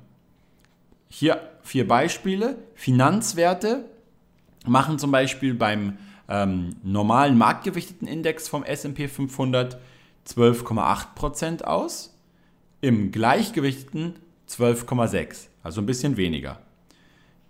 Hier 1.08 1.40
vier 1.62 1.86
Beispiele. 1.86 2.58
Finanzwerte 2.74 3.84
machen 4.66 4.98
zum 4.98 5.10
Beispiel 5.10 5.54
beim 5.54 5.98
ähm, 6.28 6.76
normalen 6.82 7.36
marktgewichteten 7.36 8.06
Index 8.06 8.48
vom 8.48 8.64
SP 8.64 9.08
500 9.08 9.78
12,8% 10.26 11.62
aus, 11.62 12.16
im 12.80 13.12
gleichgewichteten 13.12 14.14
12,6%, 14.48 15.48
also 15.62 15.80
ein 15.80 15.86
bisschen 15.86 16.16
weniger. 16.16 16.60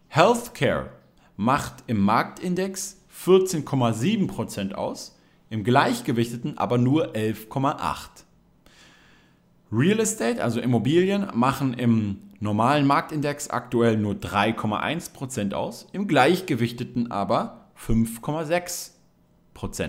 Healthcare 0.08 0.90
macht 1.36 1.84
im 1.86 2.00
Marktindex 2.00 3.01
14,7% 3.24 4.72
aus, 4.72 5.18
im 5.50 5.64
gleichgewichteten 5.64 6.58
aber 6.58 6.78
nur 6.78 7.14
11,8%. 7.14 8.24
Real 9.70 10.00
Estate, 10.00 10.42
also 10.42 10.60
Immobilien, 10.60 11.28
machen 11.34 11.74
im 11.74 12.18
normalen 12.40 12.86
Marktindex 12.86 13.48
aktuell 13.48 13.96
nur 13.96 14.14
3,1% 14.14 15.54
aus, 15.54 15.86
im 15.92 16.08
gleichgewichteten 16.08 17.10
aber 17.10 17.70
5,6%. 17.78 18.90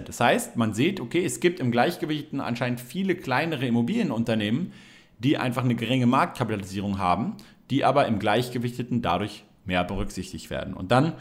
Das 0.05 0.19
heißt, 0.19 0.55
man 0.55 0.73
sieht, 0.73 0.99
okay, 1.01 1.25
es 1.25 1.39
gibt 1.39 1.59
im 1.59 1.71
Gleichgewichteten 1.71 2.39
anscheinend 2.39 2.79
viele 2.79 3.15
kleinere 3.15 3.65
Immobilienunternehmen, 3.65 4.71
die 5.19 5.37
einfach 5.37 5.63
eine 5.63 5.75
geringe 5.75 6.05
Marktkapitalisierung 6.05 6.99
haben, 6.99 7.35
die 7.69 7.83
aber 7.83 8.07
im 8.07 8.19
Gleichgewichteten 8.19 9.01
dadurch 9.01 9.43
mehr 9.65 9.83
berücksichtigt 9.83 10.49
werden. 10.49 10.73
Und 10.73 10.91
dann 10.91 11.13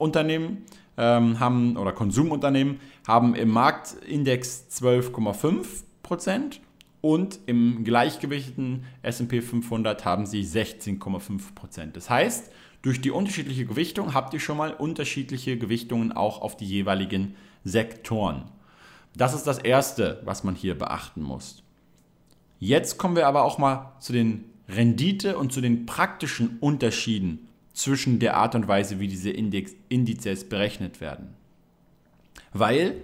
Konsumerunternehmen 0.00 0.64
ähm, 0.96 1.40
haben 1.40 1.76
oder 1.76 1.92
Konsumunternehmen 1.92 2.80
haben 3.06 3.34
im 3.34 3.50
Marktindex 3.50 4.66
12,5 4.70 5.66
Prozent 6.02 6.60
und 7.02 7.38
im 7.46 7.84
gleichgewichteten 7.84 8.84
S&P 9.02 9.42
500 9.42 10.04
haben 10.04 10.26
sie 10.26 10.42
16,5 10.42 11.54
Prozent. 11.54 11.96
Das 11.96 12.08
heißt, 12.08 12.50
durch 12.82 13.02
die 13.02 13.10
unterschiedliche 13.10 13.66
Gewichtung 13.66 14.14
habt 14.14 14.32
ihr 14.32 14.40
schon 14.40 14.56
mal 14.56 14.72
unterschiedliche 14.72 15.58
Gewichtungen 15.58 16.12
auch 16.12 16.40
auf 16.40 16.56
die 16.56 16.66
jeweiligen 16.66 17.34
Sektoren. 17.62 18.44
Das 19.14 19.34
ist 19.34 19.46
das 19.46 19.58
Erste, 19.58 20.22
was 20.24 20.44
man 20.44 20.54
hier 20.54 20.78
beachten 20.78 21.22
muss. 21.22 21.62
Jetzt 22.58 22.96
kommen 22.96 23.16
wir 23.16 23.26
aber 23.26 23.44
auch 23.44 23.58
mal 23.58 23.92
zu 24.00 24.12
den 24.14 24.44
Rendite 24.68 25.36
und 25.36 25.52
zu 25.52 25.60
den 25.60 25.84
praktischen 25.84 26.58
Unterschieden 26.60 27.49
zwischen 27.72 28.18
der 28.18 28.36
Art 28.36 28.54
und 28.54 28.68
Weise, 28.68 29.00
wie 29.00 29.08
diese 29.08 29.30
Index, 29.30 29.74
Indizes 29.88 30.48
berechnet 30.48 31.00
werden. 31.00 31.34
Weil, 32.52 33.02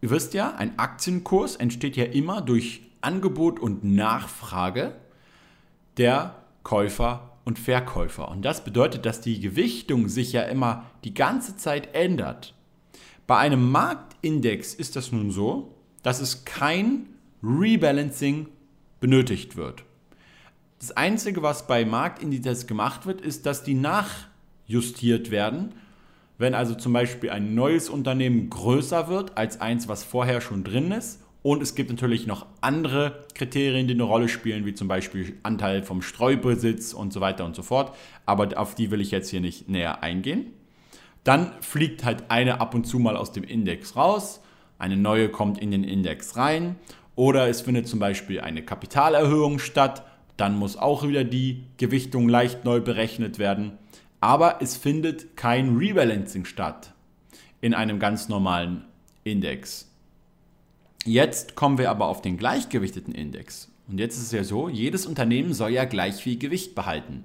ihr 0.00 0.10
wisst 0.10 0.34
ja, 0.34 0.54
ein 0.54 0.78
Aktienkurs 0.78 1.56
entsteht 1.56 1.96
ja 1.96 2.04
immer 2.04 2.40
durch 2.40 2.82
Angebot 3.00 3.60
und 3.60 3.84
Nachfrage 3.84 4.94
der 5.96 6.36
Käufer 6.62 7.38
und 7.44 7.58
Verkäufer. 7.58 8.28
Und 8.28 8.44
das 8.44 8.64
bedeutet, 8.64 9.06
dass 9.06 9.20
die 9.20 9.40
Gewichtung 9.40 10.08
sich 10.08 10.32
ja 10.32 10.42
immer 10.42 10.84
die 11.04 11.14
ganze 11.14 11.56
Zeit 11.56 11.94
ändert. 11.94 12.54
Bei 13.26 13.38
einem 13.38 13.70
Marktindex 13.70 14.74
ist 14.74 14.96
das 14.96 15.12
nun 15.12 15.30
so, 15.30 15.74
dass 16.02 16.20
es 16.20 16.44
kein 16.44 17.06
Rebalancing 17.42 18.48
benötigt 19.00 19.56
wird. 19.56 19.84
Das 20.78 20.92
Einzige, 20.92 21.42
was 21.42 21.66
bei 21.66 21.84
Marktindizes 21.84 22.66
gemacht 22.66 23.06
wird, 23.06 23.20
ist, 23.20 23.46
dass 23.46 23.64
die 23.64 23.74
nachjustiert 23.74 25.30
werden. 25.30 25.74
Wenn 26.38 26.54
also 26.54 26.74
zum 26.74 26.92
Beispiel 26.92 27.30
ein 27.30 27.56
neues 27.56 27.88
Unternehmen 27.88 28.48
größer 28.48 29.08
wird 29.08 29.36
als 29.36 29.60
eins, 29.60 29.88
was 29.88 30.04
vorher 30.04 30.40
schon 30.40 30.62
drin 30.62 30.92
ist. 30.92 31.20
Und 31.42 31.62
es 31.62 31.74
gibt 31.74 31.90
natürlich 31.90 32.26
noch 32.26 32.46
andere 32.60 33.24
Kriterien, 33.34 33.88
die 33.88 33.94
eine 33.94 34.04
Rolle 34.04 34.28
spielen, 34.28 34.66
wie 34.66 34.74
zum 34.74 34.86
Beispiel 34.86 35.36
Anteil 35.42 35.82
vom 35.82 36.02
Streubesitz 36.02 36.92
und 36.92 37.12
so 37.12 37.20
weiter 37.20 37.44
und 37.44 37.56
so 37.56 37.62
fort. 37.62 37.96
Aber 38.24 38.56
auf 38.56 38.74
die 38.76 38.90
will 38.90 39.00
ich 39.00 39.10
jetzt 39.10 39.30
hier 39.30 39.40
nicht 39.40 39.68
näher 39.68 40.02
eingehen. 40.02 40.52
Dann 41.24 41.52
fliegt 41.60 42.04
halt 42.04 42.30
eine 42.30 42.60
ab 42.60 42.74
und 42.74 42.86
zu 42.86 42.98
mal 42.98 43.16
aus 43.16 43.32
dem 43.32 43.44
Index 43.44 43.96
raus, 43.96 44.40
eine 44.78 44.96
neue 44.96 45.28
kommt 45.28 45.58
in 45.58 45.72
den 45.72 45.82
Index 45.84 46.36
rein 46.36 46.76
oder 47.16 47.48
es 47.48 47.62
findet 47.62 47.88
zum 47.88 47.98
Beispiel 47.98 48.40
eine 48.40 48.62
Kapitalerhöhung 48.62 49.58
statt, 49.58 50.04
dann 50.38 50.56
muss 50.56 50.76
auch 50.76 51.06
wieder 51.06 51.24
die 51.24 51.64
Gewichtung 51.76 52.28
leicht 52.28 52.64
neu 52.64 52.80
berechnet 52.80 53.38
werden. 53.38 53.72
Aber 54.20 54.62
es 54.62 54.76
findet 54.76 55.36
kein 55.36 55.76
Rebalancing 55.76 56.46
statt 56.46 56.94
in 57.60 57.74
einem 57.74 57.98
ganz 57.98 58.28
normalen 58.28 58.84
Index. 59.24 59.90
Jetzt 61.04 61.54
kommen 61.54 61.76
wir 61.76 61.90
aber 61.90 62.06
auf 62.06 62.22
den 62.22 62.36
gleichgewichteten 62.36 63.14
Index. 63.14 63.70
Und 63.88 63.98
jetzt 63.98 64.16
ist 64.16 64.24
es 64.24 64.32
ja 64.32 64.44
so, 64.44 64.68
jedes 64.68 65.06
Unternehmen 65.06 65.54
soll 65.54 65.70
ja 65.70 65.84
gleich 65.84 66.14
viel 66.16 66.38
Gewicht 66.38 66.74
behalten. 66.74 67.24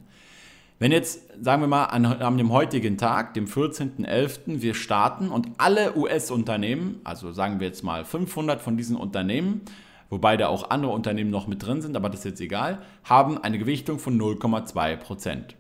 Wenn 0.79 0.91
jetzt, 0.91 1.21
sagen 1.41 1.61
wir 1.61 1.67
mal, 1.67 1.85
an, 1.85 2.05
an 2.05 2.37
dem 2.37 2.51
heutigen 2.51 2.97
Tag, 2.97 3.35
dem 3.35 3.45
14.11., 3.45 4.61
wir 4.61 4.73
starten 4.73 5.29
und 5.29 5.47
alle 5.57 5.95
US-Unternehmen, 5.95 6.99
also 7.03 7.31
sagen 7.31 7.59
wir 7.59 7.67
jetzt 7.67 7.83
mal 7.83 8.05
500 8.05 8.61
von 8.61 8.75
diesen 8.75 8.95
Unternehmen, 8.95 9.61
wobei 10.09 10.37
da 10.37 10.47
auch 10.47 10.69
andere 10.69 10.91
Unternehmen 10.91 11.31
noch 11.31 11.47
mit 11.47 11.65
drin 11.65 11.81
sind, 11.81 11.95
aber 11.95 12.09
das 12.09 12.19
ist 12.19 12.25
jetzt 12.25 12.41
egal, 12.41 12.81
haben 13.03 13.37
eine 13.37 13.57
Gewichtung 13.57 13.99
von 13.99 14.19
0,2 14.19 14.95
Prozent. 14.97 15.55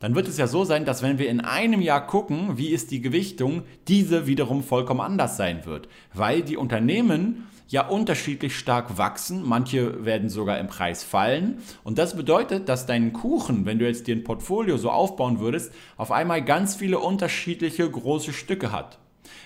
Dann 0.00 0.14
wird 0.14 0.28
es 0.28 0.36
ja 0.36 0.46
so 0.46 0.64
sein, 0.64 0.84
dass 0.84 1.02
wenn 1.02 1.18
wir 1.18 1.30
in 1.30 1.40
einem 1.40 1.80
Jahr 1.80 2.06
gucken, 2.06 2.58
wie 2.58 2.68
ist 2.68 2.90
die 2.90 3.00
Gewichtung, 3.00 3.62
diese 3.88 4.26
wiederum 4.26 4.62
vollkommen 4.62 5.00
anders 5.00 5.36
sein 5.36 5.64
wird, 5.64 5.88
weil 6.12 6.42
die 6.42 6.58
Unternehmen 6.58 7.46
ja 7.68 7.88
unterschiedlich 7.88 8.58
stark 8.58 8.98
wachsen, 8.98 9.42
manche 9.44 10.04
werden 10.04 10.28
sogar 10.28 10.58
im 10.58 10.66
Preis 10.66 11.02
fallen 11.02 11.58
und 11.84 11.96
das 11.96 12.16
bedeutet, 12.16 12.68
dass 12.68 12.84
dein 12.84 13.14
Kuchen, 13.14 13.64
wenn 13.64 13.78
du 13.78 13.86
jetzt 13.86 14.06
dir 14.06 14.14
ein 14.14 14.24
Portfolio 14.24 14.76
so 14.76 14.90
aufbauen 14.90 15.40
würdest, 15.40 15.72
auf 15.96 16.12
einmal 16.12 16.44
ganz 16.44 16.74
viele 16.76 16.98
unterschiedliche 16.98 17.88
große 17.90 18.34
Stücke 18.34 18.72
hat. 18.72 18.98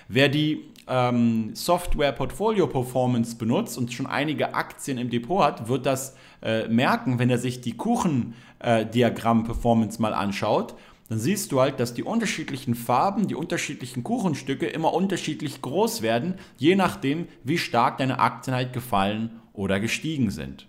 Wer 0.09 0.27
die 0.27 0.65
ähm, 0.89 1.51
Software 1.53 2.11
Portfolio 2.11 2.67
Performance 2.67 3.35
benutzt 3.35 3.77
und 3.77 3.93
schon 3.93 4.07
einige 4.07 4.53
Aktien 4.53 4.97
im 4.97 5.09
Depot 5.09 5.43
hat, 5.43 5.67
wird 5.67 5.85
das 5.85 6.15
äh, 6.41 6.67
merken, 6.67 7.19
wenn 7.19 7.29
er 7.29 7.37
sich 7.37 7.61
die 7.61 7.77
Kuchendiagramm 7.77 9.41
äh, 9.41 9.45
Performance 9.45 10.01
mal 10.01 10.13
anschaut. 10.13 10.75
Dann 11.09 11.19
siehst 11.19 11.51
du 11.51 11.59
halt, 11.59 11.79
dass 11.79 11.93
die 11.93 12.03
unterschiedlichen 12.03 12.75
Farben, 12.75 13.27
die 13.27 13.35
unterschiedlichen 13.35 14.03
Kuchenstücke 14.03 14.67
immer 14.67 14.93
unterschiedlich 14.93 15.61
groß 15.61 16.01
werden, 16.01 16.35
je 16.57 16.75
nachdem, 16.75 17.27
wie 17.43 17.57
stark 17.57 17.97
deine 17.97 18.19
Aktien 18.19 18.55
halt 18.55 18.73
gefallen 18.73 19.39
oder 19.53 19.79
gestiegen 19.79 20.29
sind. 20.29 20.67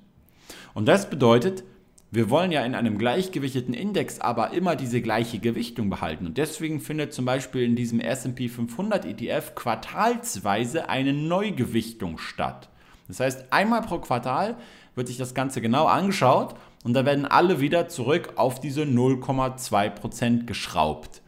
Und 0.72 0.86
das 0.86 1.10
bedeutet, 1.10 1.64
wir 2.12 2.28
wollen 2.28 2.50
ja 2.50 2.64
in 2.64 2.74
einem 2.74 2.98
gleichgewichteten 2.98 3.72
Index 3.72 4.20
aber 4.20 4.52
immer 4.52 4.74
diese 4.74 5.00
gleiche 5.00 5.38
Gewichtung 5.38 5.90
behalten. 5.90 6.26
Und 6.26 6.38
deswegen 6.38 6.80
findet 6.80 7.12
zum 7.12 7.24
Beispiel 7.24 7.62
in 7.62 7.76
diesem 7.76 8.00
SP 8.00 8.48
500 8.48 9.04
ETF 9.04 9.54
quartalsweise 9.54 10.88
eine 10.88 11.12
Neugewichtung 11.12 12.18
statt. 12.18 12.68
Das 13.06 13.20
heißt, 13.20 13.52
einmal 13.52 13.82
pro 13.82 13.98
Quartal 13.98 14.56
wird 14.96 15.06
sich 15.06 15.18
das 15.18 15.34
Ganze 15.34 15.60
genau 15.60 15.86
angeschaut 15.86 16.56
und 16.82 16.94
da 16.94 17.04
werden 17.04 17.26
alle 17.26 17.60
wieder 17.60 17.88
zurück 17.88 18.32
auf 18.36 18.60
diese 18.60 18.82
0,2% 18.82 20.46
geschraubt. 20.46 21.22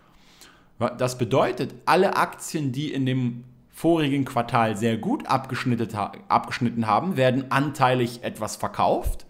Das 0.99 1.17
bedeutet, 1.17 1.75
alle 1.85 2.17
Aktien, 2.17 2.73
die 2.73 2.93
in 2.93 3.07
dem 3.07 3.45
vorigen 3.71 4.25
Quartal 4.25 4.77
sehr 4.77 4.97
gut 4.97 5.27
abgeschnitten 5.27 6.87
haben, 6.87 7.17
werden 7.17 7.51
anteilig 7.53 8.25
etwas 8.25 8.57
verkauft 8.57 9.27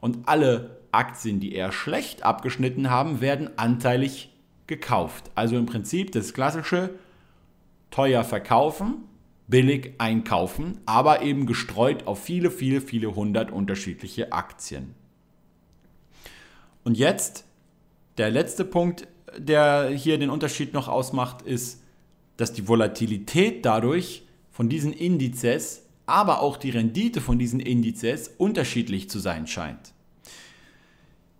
und 0.00 0.28
alle 0.28 0.76
Aktien, 0.96 1.40
die 1.40 1.54
eher 1.54 1.72
schlecht 1.72 2.22
abgeschnitten 2.22 2.90
haben, 2.90 3.20
werden 3.20 3.50
anteilig 3.58 4.30
gekauft. 4.66 5.30
Also 5.34 5.56
im 5.56 5.66
Prinzip 5.66 6.12
das 6.12 6.34
klassische 6.34 6.90
teuer 7.90 8.24
verkaufen, 8.24 9.04
billig 9.46 9.94
einkaufen, 9.98 10.78
aber 10.86 11.22
eben 11.22 11.46
gestreut 11.46 12.06
auf 12.06 12.22
viele, 12.22 12.50
viele, 12.50 12.80
viele 12.80 13.14
hundert 13.14 13.50
unterschiedliche 13.52 14.32
Aktien. 14.32 14.94
Und 16.82 16.96
jetzt 16.96 17.44
der 18.18 18.30
letzte 18.30 18.64
Punkt, 18.64 19.06
der 19.36 19.90
hier 19.90 20.18
den 20.18 20.30
Unterschied 20.30 20.72
noch 20.72 20.88
ausmacht, 20.88 21.42
ist, 21.42 21.82
dass 22.36 22.52
die 22.52 22.68
Volatilität 22.68 23.64
dadurch 23.64 24.22
von 24.50 24.68
diesen 24.68 24.92
Indizes, 24.92 25.82
aber 26.06 26.40
auch 26.40 26.56
die 26.56 26.70
Rendite 26.70 27.20
von 27.20 27.38
diesen 27.38 27.60
Indizes 27.60 28.28
unterschiedlich 28.38 29.10
zu 29.10 29.18
sein 29.18 29.46
scheint. 29.46 29.92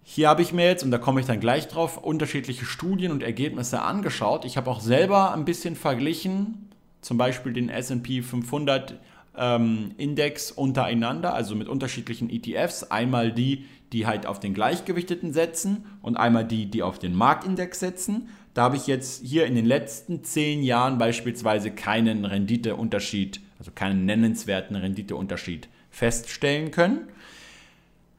Hier 0.09 0.29
habe 0.29 0.41
ich 0.41 0.53
mir 0.53 0.65
jetzt, 0.65 0.85
und 0.85 0.93
da 0.93 0.99
komme 0.99 1.21
ich 1.21 1.27
dann 1.27 1.41
gleich 1.41 1.67
drauf, 1.67 1.99
unterschiedliche 1.99 2.65
Studien 2.65 3.11
und 3.11 3.25
Ergebnisse 3.25 3.83
angeschaut. 3.83 4.45
Ich 4.45 4.57
habe 4.57 4.71
auch 4.71 4.79
selber 4.79 5.35
ein 5.35 5.45
bisschen 5.45 5.75
verglichen, 5.75 6.71
zum 7.01 7.19
Beispiel 7.19 7.53
den 7.53 7.69
SP 7.75 8.23
500 8.23 9.01
ähm, 9.37 9.91
Index 9.97 10.53
untereinander, 10.53 11.35
also 11.35 11.57
mit 11.57 11.69
unterschiedlichen 11.69 12.31
ETFs. 12.31 12.85
Einmal 12.85 13.33
die, 13.33 13.65
die 13.93 14.07
halt 14.07 14.27
auf 14.27 14.39
den 14.39 14.55
gleichgewichteten 14.55 15.33
setzen 15.33 15.85
und 16.03 16.17
einmal 16.17 16.45
die, 16.45 16.67
die 16.67 16.85
auf 16.85 17.01
den 17.01 17.13
Marktindex 17.13 17.81
setzen. 17.81 18.29
Da 18.55 18.63
habe 18.63 18.77
ich 18.77 18.87
jetzt 18.87 19.27
hier 19.27 19.45
in 19.45 19.57
den 19.57 19.67
letzten 19.67 20.23
zehn 20.23 20.63
Jahren 20.63 20.99
beispielsweise 20.99 21.73
keinen 21.73 22.25
Renditeunterschied, 22.25 23.41
also 23.59 23.73
keinen 23.75 24.07
nennenswerten 24.07 24.77
Renditeunterschied 24.77 25.69
feststellen 25.91 26.71
können. 26.71 27.09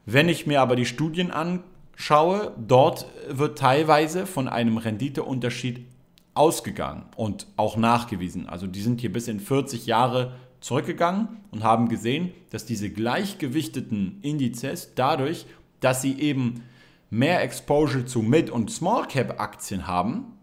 Wenn 0.04 0.28
ich 0.28 0.46
mir 0.46 0.60
aber 0.60 0.76
die 0.76 0.86
Studien 0.86 1.30
anschaue, 1.30 1.64
schaue, 1.98 2.54
dort 2.56 3.06
wird 3.28 3.58
teilweise 3.58 4.24
von 4.24 4.48
einem 4.48 4.78
Renditeunterschied 4.78 5.84
ausgegangen 6.32 7.06
und 7.16 7.48
auch 7.56 7.76
nachgewiesen. 7.76 8.48
Also 8.48 8.68
die 8.68 8.80
sind 8.80 9.00
hier 9.00 9.12
bis 9.12 9.26
in 9.26 9.40
40 9.40 9.86
Jahre 9.86 10.34
zurückgegangen 10.60 11.28
und 11.50 11.64
haben 11.64 11.88
gesehen, 11.88 12.30
dass 12.50 12.64
diese 12.64 12.88
gleichgewichteten 12.88 14.20
Indizes 14.22 14.94
dadurch, 14.94 15.46
dass 15.80 16.00
sie 16.00 16.18
eben 16.20 16.62
mehr 17.10 17.42
Exposure 17.42 18.06
zu 18.06 18.22
Mid- 18.22 18.50
und 18.50 18.70
Small-Cap-Aktien 18.70 19.88
haben, 19.88 20.38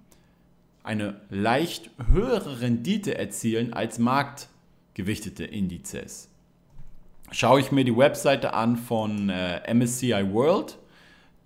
eine 0.84 1.22
leicht 1.30 1.90
höhere 2.12 2.60
Rendite 2.60 3.18
erzielen 3.18 3.72
als 3.72 3.98
marktgewichtete 3.98 5.46
Indizes. 5.46 6.30
Schaue 7.32 7.62
ich 7.62 7.72
mir 7.72 7.86
die 7.86 7.96
Webseite 7.96 8.54
an 8.54 8.76
von 8.76 9.30
äh, 9.30 9.74
MSCI 9.74 10.34
World, 10.34 10.78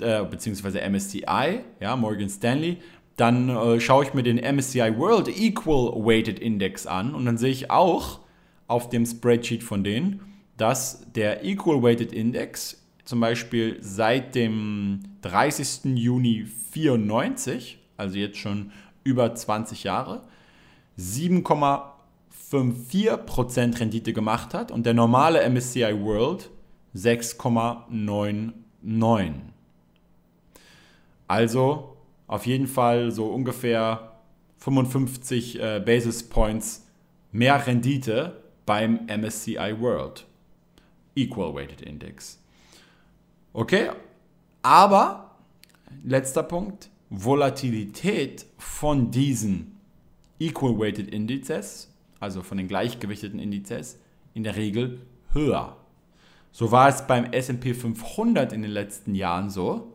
äh, 0.02 0.26
beziehungsweise 0.30 0.82
MSCI, 0.82 1.62
ja, 1.80 1.96
Morgan 1.96 2.30
Stanley, 2.30 2.78
dann 3.16 3.50
äh, 3.50 3.80
schaue 3.82 4.04
ich 4.06 4.14
mir 4.14 4.22
den 4.24 4.38
MSCI 4.38 4.98
World 4.98 5.28
Equal 5.28 5.94
Weighted 6.06 6.40
Index 6.40 6.88
an 6.88 7.14
und 7.14 7.26
dann 7.26 7.38
sehe 7.38 7.52
ich 7.52 7.70
auch 7.70 8.22
auf 8.68 8.90
dem 8.90 9.06
Spreadsheet 9.06 9.64
von 9.64 9.84
denen, 9.84 10.22
dass 10.56 11.06
der 11.14 11.44
Equal 11.44 11.84
Weighted 11.84 12.14
Index 12.14 12.82
zum 13.04 13.20
Beispiel 13.20 13.78
seit 13.82 14.36
dem 14.36 15.02
30. 15.22 15.96
Juni 15.96 16.46
94, 16.46 17.80
also 17.98 18.18
jetzt 18.18 18.38
schon 18.38 18.72
über 19.04 19.34
20 19.34 19.84
Jahre, 19.84 20.22
7,54% 20.98 23.80
Rendite 23.80 24.14
gemacht 24.14 24.54
hat 24.54 24.72
und 24.72 24.86
der 24.86 24.94
normale 24.94 25.42
MSCI 25.50 26.00
World 26.00 26.52
6,99. 26.96 29.49
Also 31.30 31.96
auf 32.26 32.48
jeden 32.48 32.66
Fall 32.66 33.12
so 33.12 33.28
ungefähr 33.28 34.18
55 34.58 35.62
äh, 35.62 35.80
Basis 35.80 36.28
Points 36.28 36.88
mehr 37.32 37.66
Rendite 37.66 38.44
beim 38.66 39.06
MSCI 39.06 39.76
World 39.80 40.26
Equal 41.14 41.54
Weighted 41.54 41.82
Index. 41.82 42.42
Okay, 43.54 43.92
aber 44.64 45.36
letzter 46.04 46.42
Punkt, 46.42 46.90
Volatilität 47.12 48.48
von 48.58 49.12
diesen 49.12 49.78
Equal 50.40 50.80
Weighted 50.80 51.10
Indizes, 51.10 51.94
also 52.20 52.42
von 52.42 52.58
den 52.58 52.68
gleichgewichteten 52.68 53.40
Indizes, 53.40 54.00
in 54.34 54.44
der 54.44 54.56
Regel 54.56 55.02
höher. 55.32 55.78
So 56.52 56.72
war 56.72 56.90
es 56.90 57.06
beim 57.06 57.32
SP 57.38 57.78
500 57.78 58.52
in 58.52 58.64
den 58.64 58.72
letzten 58.72 59.14
Jahren 59.14 59.52
so, 59.52 59.94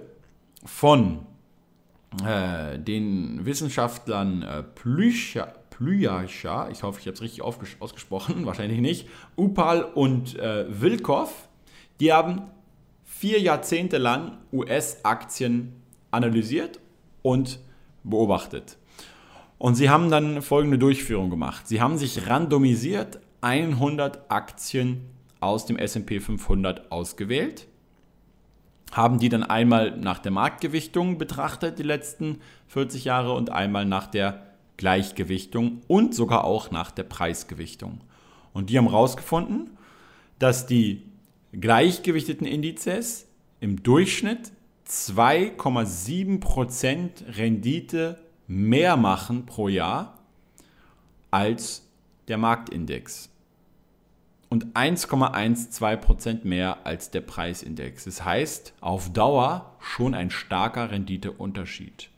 von 0.65 1.25
äh, 2.25 2.77
den 2.77 3.45
Wissenschaftlern 3.45 4.43
äh, 4.43 4.63
Plücher, 4.63 5.53
Plüjacha, 5.69 6.69
ich 6.69 6.83
hoffe, 6.83 6.99
ich 6.99 7.07
habe 7.07 7.15
es 7.15 7.21
richtig 7.21 7.41
ausgesprochen, 7.41 8.45
wahrscheinlich 8.45 8.81
nicht, 8.81 9.07
Upal 9.37 9.83
und 9.83 10.37
äh, 10.37 10.65
Wilkow, 10.69 11.31
die 11.99 12.11
haben 12.11 12.43
vier 13.05 13.39
Jahrzehnte 13.39 13.97
lang 13.97 14.37
US-Aktien 14.51 15.73
analysiert 16.11 16.79
und 17.21 17.59
beobachtet. 18.03 18.77
Und 19.57 19.75
sie 19.75 19.89
haben 19.89 20.09
dann 20.09 20.41
folgende 20.41 20.79
Durchführung 20.79 21.29
gemacht. 21.29 21.67
Sie 21.67 21.81
haben 21.81 21.97
sich 21.97 22.27
randomisiert 22.27 23.19
100 23.41 24.31
Aktien 24.31 25.05
aus 25.39 25.65
dem 25.65 25.77
SP 25.77 26.19
500 26.19 26.91
ausgewählt 26.91 27.67
haben 28.91 29.19
die 29.19 29.29
dann 29.29 29.43
einmal 29.43 29.97
nach 29.97 30.19
der 30.19 30.31
Marktgewichtung 30.31 31.17
betrachtet, 31.17 31.79
die 31.79 31.83
letzten 31.83 32.41
40 32.67 33.05
Jahre, 33.05 33.31
und 33.33 33.49
einmal 33.49 33.85
nach 33.85 34.07
der 34.07 34.45
Gleichgewichtung 34.77 35.81
und 35.87 36.15
sogar 36.15 36.43
auch 36.43 36.71
nach 36.71 36.91
der 36.91 37.03
Preisgewichtung. 37.03 38.01
Und 38.53 38.69
die 38.69 38.77
haben 38.77 38.89
herausgefunden, 38.89 39.69
dass 40.39 40.65
die 40.65 41.03
gleichgewichteten 41.53 42.47
Indizes 42.47 43.27
im 43.59 43.83
Durchschnitt 43.83 44.51
2,7% 44.87 47.37
Rendite 47.37 48.17
mehr 48.47 48.97
machen 48.97 49.45
pro 49.45 49.67
Jahr 49.69 50.17
als 51.29 51.87
der 52.27 52.37
Marktindex 52.37 53.29
und 54.51 54.75
1,12% 54.75 56.45
mehr 56.45 56.85
als 56.85 57.09
der 57.09 57.21
Preisindex. 57.21 58.03
Das 58.03 58.25
heißt, 58.25 58.73
auf 58.81 59.11
Dauer 59.13 59.77
schon 59.79 60.13
ein 60.13 60.29
starker 60.29 60.91
Renditeunterschied. 60.91 62.09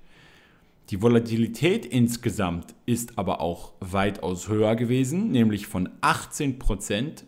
Die 0.90 1.02
Volatilität 1.04 1.86
insgesamt 1.86 2.74
ist 2.88 3.20
aber 3.20 3.40
auch 3.40 3.74
weitaus 3.80 4.48
höher 4.48 4.76
gewesen, 4.76 5.30
nämlich 5.30 5.68
von 5.68 5.90
18% 6.02 7.24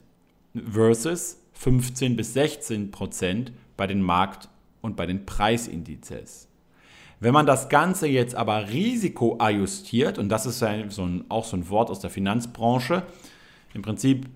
versus 0.72 1.40
15 1.54 2.16
bis 2.16 2.36
16% 2.36 3.52
bei 3.78 3.86
den 3.86 4.02
Markt- 4.02 4.50
und 4.82 4.96
bei 4.96 5.06
den 5.06 5.28
Preisindizes. 5.28 6.48
Wenn 7.20 7.34
man 7.34 7.46
das 7.46 7.70
Ganze 7.70 8.08
jetzt 8.08 8.34
aber 8.34 8.70
risikoajustiert, 8.70 10.18
und 10.18 10.30
das 10.30 10.48
ist 10.48 10.58
so 10.58 10.66
ein, 10.66 11.26
auch 11.30 11.46
so 11.46 11.56
ein 11.56 11.70
Wort 11.70 11.92
aus 11.92 12.00
der 12.00 12.10
Finanzbranche, 12.10 13.04
im 13.76 13.84
Prinzip 13.84 14.28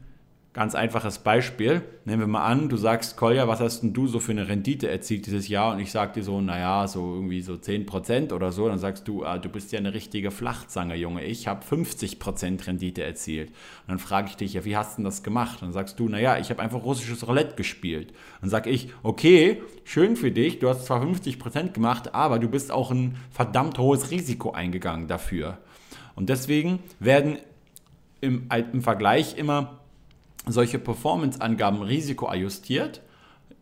Ganz 0.51 0.73
einfaches 0.73 1.19
Beispiel. 1.19 1.83
Nehmen 2.05 2.21
wir 2.21 2.27
mal 2.27 2.43
an, 2.43 2.69
du 2.69 2.77
sagst, 2.77 3.17
Kolja, 3.17 3.47
was 3.47 3.59
hast 3.59 3.81
denn 3.81 3.93
du 3.93 4.07
so 4.07 4.19
für 4.19 4.31
eine 4.31 4.47
Rendite 4.47 4.89
erzielt 4.89 5.27
dieses 5.27 5.47
Jahr? 5.47 5.73
Und 5.73 5.79
ich 5.79 5.91
sage 5.91 6.13
dir 6.13 6.23
so, 6.23 6.41
naja, 6.41 6.87
so 6.87 7.13
irgendwie 7.13 7.41
so 7.41 7.53
10% 7.53 8.33
oder 8.33 8.51
so. 8.51 8.67
Dann 8.67 8.79
sagst 8.79 9.07
du, 9.07 9.23
ah, 9.23 9.37
du 9.37 9.47
bist 9.47 9.71
ja 9.71 9.77
eine 9.77 9.93
richtige 9.93 10.31
Flachzange, 10.31 10.95
Junge. 10.95 11.23
Ich 11.23 11.47
habe 11.47 11.63
50% 11.63 12.65
Rendite 12.65 13.03
erzielt. 13.03 13.49
Und 13.49 13.89
dann 13.89 13.99
frage 13.99 14.29
ich 14.29 14.37
dich, 14.37 14.53
ja, 14.53 14.65
wie 14.65 14.75
hast 14.75 14.93
du 14.93 14.95
denn 14.97 15.05
das 15.05 15.21
gemacht? 15.21 15.61
Dann 15.61 15.71
sagst 15.71 15.99
du, 15.99 16.09
naja, 16.09 16.39
ich 16.39 16.49
habe 16.49 16.63
einfach 16.63 16.83
russisches 16.83 17.27
Roulette 17.27 17.55
gespielt. 17.55 18.11
Dann 18.41 18.49
sage 18.49 18.71
ich, 18.71 18.89
okay, 19.03 19.61
schön 19.83 20.15
für 20.15 20.31
dich, 20.31 20.57
du 20.57 20.67
hast 20.67 20.87
zwar 20.87 21.03
50% 21.03 21.73
gemacht, 21.73 22.15
aber 22.15 22.39
du 22.39 22.49
bist 22.49 22.71
auch 22.71 22.89
ein 22.89 23.17
verdammt 23.29 23.77
hohes 23.77 24.09
Risiko 24.09 24.49
eingegangen 24.49 25.07
dafür. 25.07 25.59
Und 26.15 26.29
deswegen 26.29 26.79
werden 26.99 27.37
im, 28.19 28.49
im 28.49 28.81
Vergleich 28.81 29.37
immer 29.37 29.78
solche 30.51 30.79
Performance-Angaben 30.79 31.81
risikoadjustiert, 31.81 33.01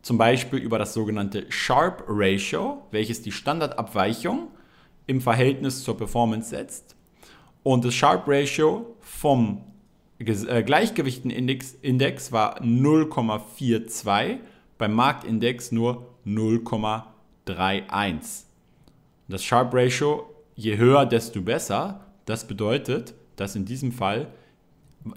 zum 0.02 0.18
Beispiel 0.18 0.60
über 0.60 0.80
das 0.80 0.94
sogenannte 0.94 1.46
Sharp 1.50 2.04
Ratio, 2.08 2.84
welches 2.92 3.22
die 3.22 3.32
Standardabweichung 3.32 4.50
im 5.06 5.22
Verhältnis 5.22 5.84
zur 5.84 5.98
Performance 5.98 6.50
setzt. 6.50 6.96
Und 7.64 7.84
das 7.84 7.96
Sharp 7.96 8.24
Ratio 8.28 8.96
vom 9.02 9.64
äh, 10.20 10.64
Gleichgewichten-Index 10.64 11.78
Index 11.82 12.32
war 12.32 12.62
0,42, 12.62 14.38
beim 14.78 14.94
Marktindex 14.94 15.72
nur 15.72 16.14
0,31. 16.26 18.44
Das 19.28 19.44
Sharp 19.44 19.74
Ratio, 19.74 20.30
je 20.56 20.78
höher, 20.78 21.06
desto 21.06 21.42
besser. 21.42 22.06
Das 22.26 22.48
bedeutet, 22.48 23.14
dass 23.36 23.56
in 23.56 23.66
diesem 23.66 23.92
Fall 23.92 24.32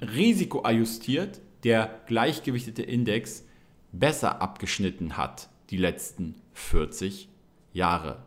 risikoadjustiert 0.00 1.40
der 1.64 2.01
gleichgewichtete 2.07 2.83
Index 2.83 3.44
besser 3.92 4.40
abgeschnitten 4.40 5.16
hat 5.16 5.49
die 5.70 5.77
letzten 5.77 6.35
40 6.55 7.29
Jahre. 7.73 8.18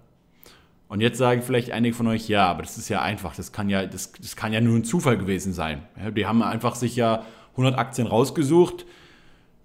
Und 0.87 1.01
jetzt 1.01 1.17
sagen 1.17 1.41
vielleicht 1.41 1.71
einige 1.71 1.95
von 1.95 2.07
euch, 2.07 2.29
ja, 2.29 2.47
aber 2.47 2.61
das 2.61 2.77
ist 2.77 2.89
ja 2.89 3.01
einfach, 3.01 3.35
das 3.35 3.51
kann 3.51 3.69
ja, 3.69 3.85
das, 3.85 4.11
das 4.11 4.35
kann 4.35 4.53
ja 4.53 4.61
nur 4.61 4.75
ein 4.75 4.83
Zufall 4.83 5.17
gewesen 5.17 5.51
sein. 5.53 5.83
die 6.15 6.25
haben 6.25 6.43
einfach 6.43 6.75
sich 6.75 6.95
ja 6.95 7.25
100 7.51 7.77
Aktien 7.77 8.07
rausgesucht. 8.07 8.85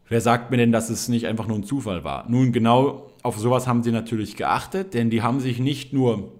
Wer 0.08 0.22
sagt 0.22 0.50
mir 0.50 0.56
denn, 0.56 0.72
dass 0.72 0.88
es 0.88 1.08
nicht 1.08 1.26
einfach 1.26 1.46
nur 1.46 1.58
ein 1.58 1.64
Zufall 1.64 2.02
war? 2.02 2.28
Nun, 2.30 2.52
genau 2.52 3.12
auf 3.22 3.38
sowas 3.38 3.66
haben 3.66 3.82
sie 3.82 3.92
natürlich 3.92 4.36
geachtet, 4.36 4.94
denn 4.94 5.10
die 5.10 5.22
haben 5.22 5.40
sich 5.40 5.58
nicht 5.58 5.92
nur, 5.92 6.32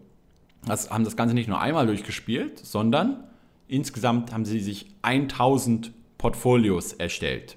das, 0.64 0.91
haben 0.91 1.05
das 1.05 1.17
Ganze 1.17 1.35
nicht 1.35 1.49
nur 1.49 1.61
einmal 1.61 1.87
durchgespielt, 1.87 2.59
sondern 2.59 3.25
insgesamt 3.67 4.33
haben 4.33 4.47
sie 4.47 4.61
sich 4.61 4.87
1000 5.03 5.93
Portfolios 6.19 6.93
erstellt. 6.93 7.57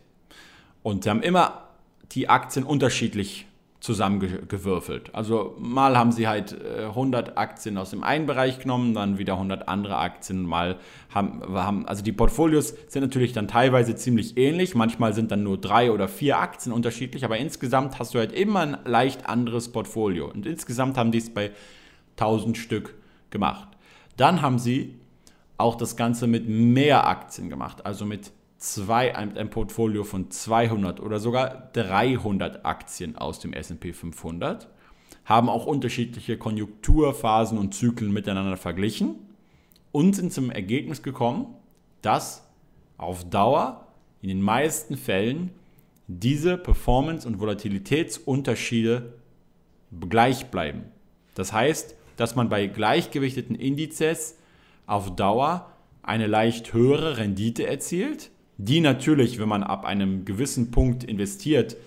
Und 0.83 1.03
sie 1.03 1.09
haben 1.09 1.21
immer 1.21 1.67
die 2.11 2.29
Aktien 2.29 2.65
unterschiedlich 2.65 3.47
zusammengewürfelt. 3.81 5.13
Also 5.15 5.55
mal 5.57 5.97
haben 5.97 6.11
sie 6.11 6.27
halt 6.27 6.55
100 6.63 7.29
äh, 7.29 7.31
Aktien 7.33 7.79
aus 7.79 7.89
dem 7.89 8.03
einen 8.03 8.27
Bereich 8.27 8.59
genommen, 8.59 8.93
dann 8.93 9.17
wieder 9.17 9.33
100 9.33 9.67
andere 9.67 9.97
Aktien. 9.97 10.43
Mal 10.43 10.77
haben, 11.09 11.41
haben 11.51 11.87
also 11.87 12.03
die 12.03 12.11
Portfolios 12.11 12.75
sind 12.87 13.01
natürlich 13.01 13.33
dann 13.33 13.47
teilweise 13.47 13.95
ziemlich 13.95 14.37
ähnlich. 14.37 14.75
Manchmal 14.75 15.13
sind 15.13 15.31
dann 15.31 15.41
nur 15.41 15.57
drei 15.57 15.91
oder 15.91 16.07
vier 16.07 16.37
Aktien 16.37 16.73
unterschiedlich, 16.73 17.25
aber 17.25 17.39
insgesamt 17.39 17.97
hast 17.97 18.13
du 18.13 18.19
halt 18.19 18.31
immer 18.31 18.59
ein 18.59 18.77
leicht 18.85 19.25
anderes 19.25 19.71
Portfolio. 19.71 20.29
Und 20.29 20.45
insgesamt 20.45 20.95
haben 20.95 21.11
die 21.11 21.17
es 21.17 21.33
bei 21.33 21.49
1000 22.17 22.57
Stück 22.57 22.93
gemacht. 23.31 23.67
Dann 24.15 24.43
haben 24.43 24.59
sie 24.59 24.99
auch 25.57 25.75
das 25.75 25.95
Ganze 25.95 26.27
mit 26.27 26.47
mehr 26.47 27.07
Aktien 27.07 27.49
gemacht, 27.49 27.83
also 27.83 28.05
mit 28.05 28.31
zwei, 28.61 29.15
ein, 29.15 29.49
Portfolio 29.49 30.03
von 30.03 30.29
200 30.29 30.99
oder 30.99 31.19
sogar 31.19 31.71
300 31.73 32.63
Aktien 32.63 33.17
aus 33.17 33.39
dem 33.39 33.53
SP 33.57 33.91
500, 33.91 34.69
haben 35.25 35.49
auch 35.49 35.65
unterschiedliche 35.65 36.37
Konjunkturphasen 36.37 37.57
und 37.57 37.73
Zyklen 37.73 38.13
miteinander 38.13 38.57
verglichen 38.57 39.15
und 39.91 40.15
sind 40.15 40.31
zum 40.31 40.51
Ergebnis 40.51 41.01
gekommen, 41.01 41.47
dass 42.03 42.47
auf 42.97 43.27
Dauer 43.27 43.87
in 44.21 44.29
den 44.29 44.41
meisten 44.41 44.95
Fällen 44.95 45.49
diese 46.07 46.57
Performance- 46.57 47.27
und 47.27 47.39
Volatilitätsunterschiede 47.39 49.13
gleich 50.07 50.51
bleiben. 50.51 50.83
Das 51.33 51.51
heißt, 51.51 51.95
dass 52.15 52.35
man 52.35 52.49
bei 52.49 52.67
gleichgewichteten 52.67 53.55
Indizes 53.55 54.37
auf 54.85 55.15
Dauer 55.15 55.71
eine 56.03 56.27
leicht 56.27 56.73
höhere 56.73 57.17
Rendite 57.17 57.65
erzielt 57.65 58.29
die 58.65 58.79
natürlich, 58.79 59.39
wenn 59.39 59.49
man 59.49 59.63
ab 59.63 59.85
einem 59.85 60.23
gewissen 60.23 60.69
Punkt 60.69 61.03
investiert, 61.03 61.77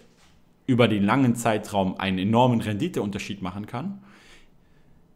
über 0.66 0.88
den 0.88 1.04
langen 1.04 1.36
Zeitraum 1.36 1.98
einen 1.98 2.18
enormen 2.18 2.60
Renditeunterschied 2.60 3.42
machen 3.42 3.66
kann. 3.66 4.02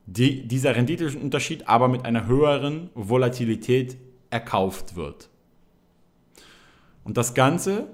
Die, 0.07 0.47
dieser 0.47 0.77
Renditeunterschied 0.77 1.69
aber 1.69 1.89
mit 1.89 2.05
einer 2.05 2.27
höheren 2.27 2.91
Volatilität 2.95 3.97
erkauft 4.31 4.95
wird. 4.95 5.31
Und 7.03 7.17
das 7.17 7.35
Ganze 7.35 7.89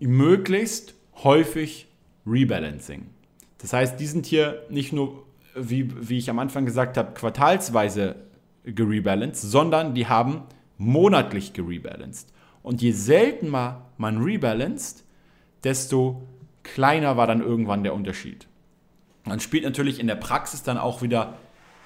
möglichst 0.00 0.94
häufig 1.22 1.88
Rebalancing. 2.26 3.06
Das 3.58 3.72
heißt, 3.72 3.98
die 4.00 4.06
sind 4.06 4.24
hier 4.24 4.62
nicht 4.70 4.92
nur, 4.92 5.24
wie, 5.54 6.08
wie 6.08 6.18
ich 6.18 6.30
am 6.30 6.38
Anfang 6.38 6.64
gesagt 6.64 6.96
habe, 6.96 7.12
quartalsweise 7.12 8.16
gerebalanced, 8.64 9.50
sondern 9.50 9.94
die 9.94 10.06
haben 10.06 10.42
monatlich 10.78 11.52
gerebalanced. 11.52 12.32
Und 12.62 12.80
je 12.80 12.92
seltener 12.92 13.86
man 13.98 14.22
rebalanced, 14.22 15.04
desto 15.64 16.22
kleiner 16.62 17.16
war 17.16 17.26
dann 17.26 17.40
irgendwann 17.40 17.82
der 17.82 17.94
Unterschied. 17.94 18.46
Dann 19.24 19.40
spielt 19.40 19.64
natürlich 19.64 20.00
in 20.00 20.06
der 20.06 20.14
Praxis 20.14 20.62
dann 20.62 20.78
auch 20.78 21.02
wieder 21.02 21.34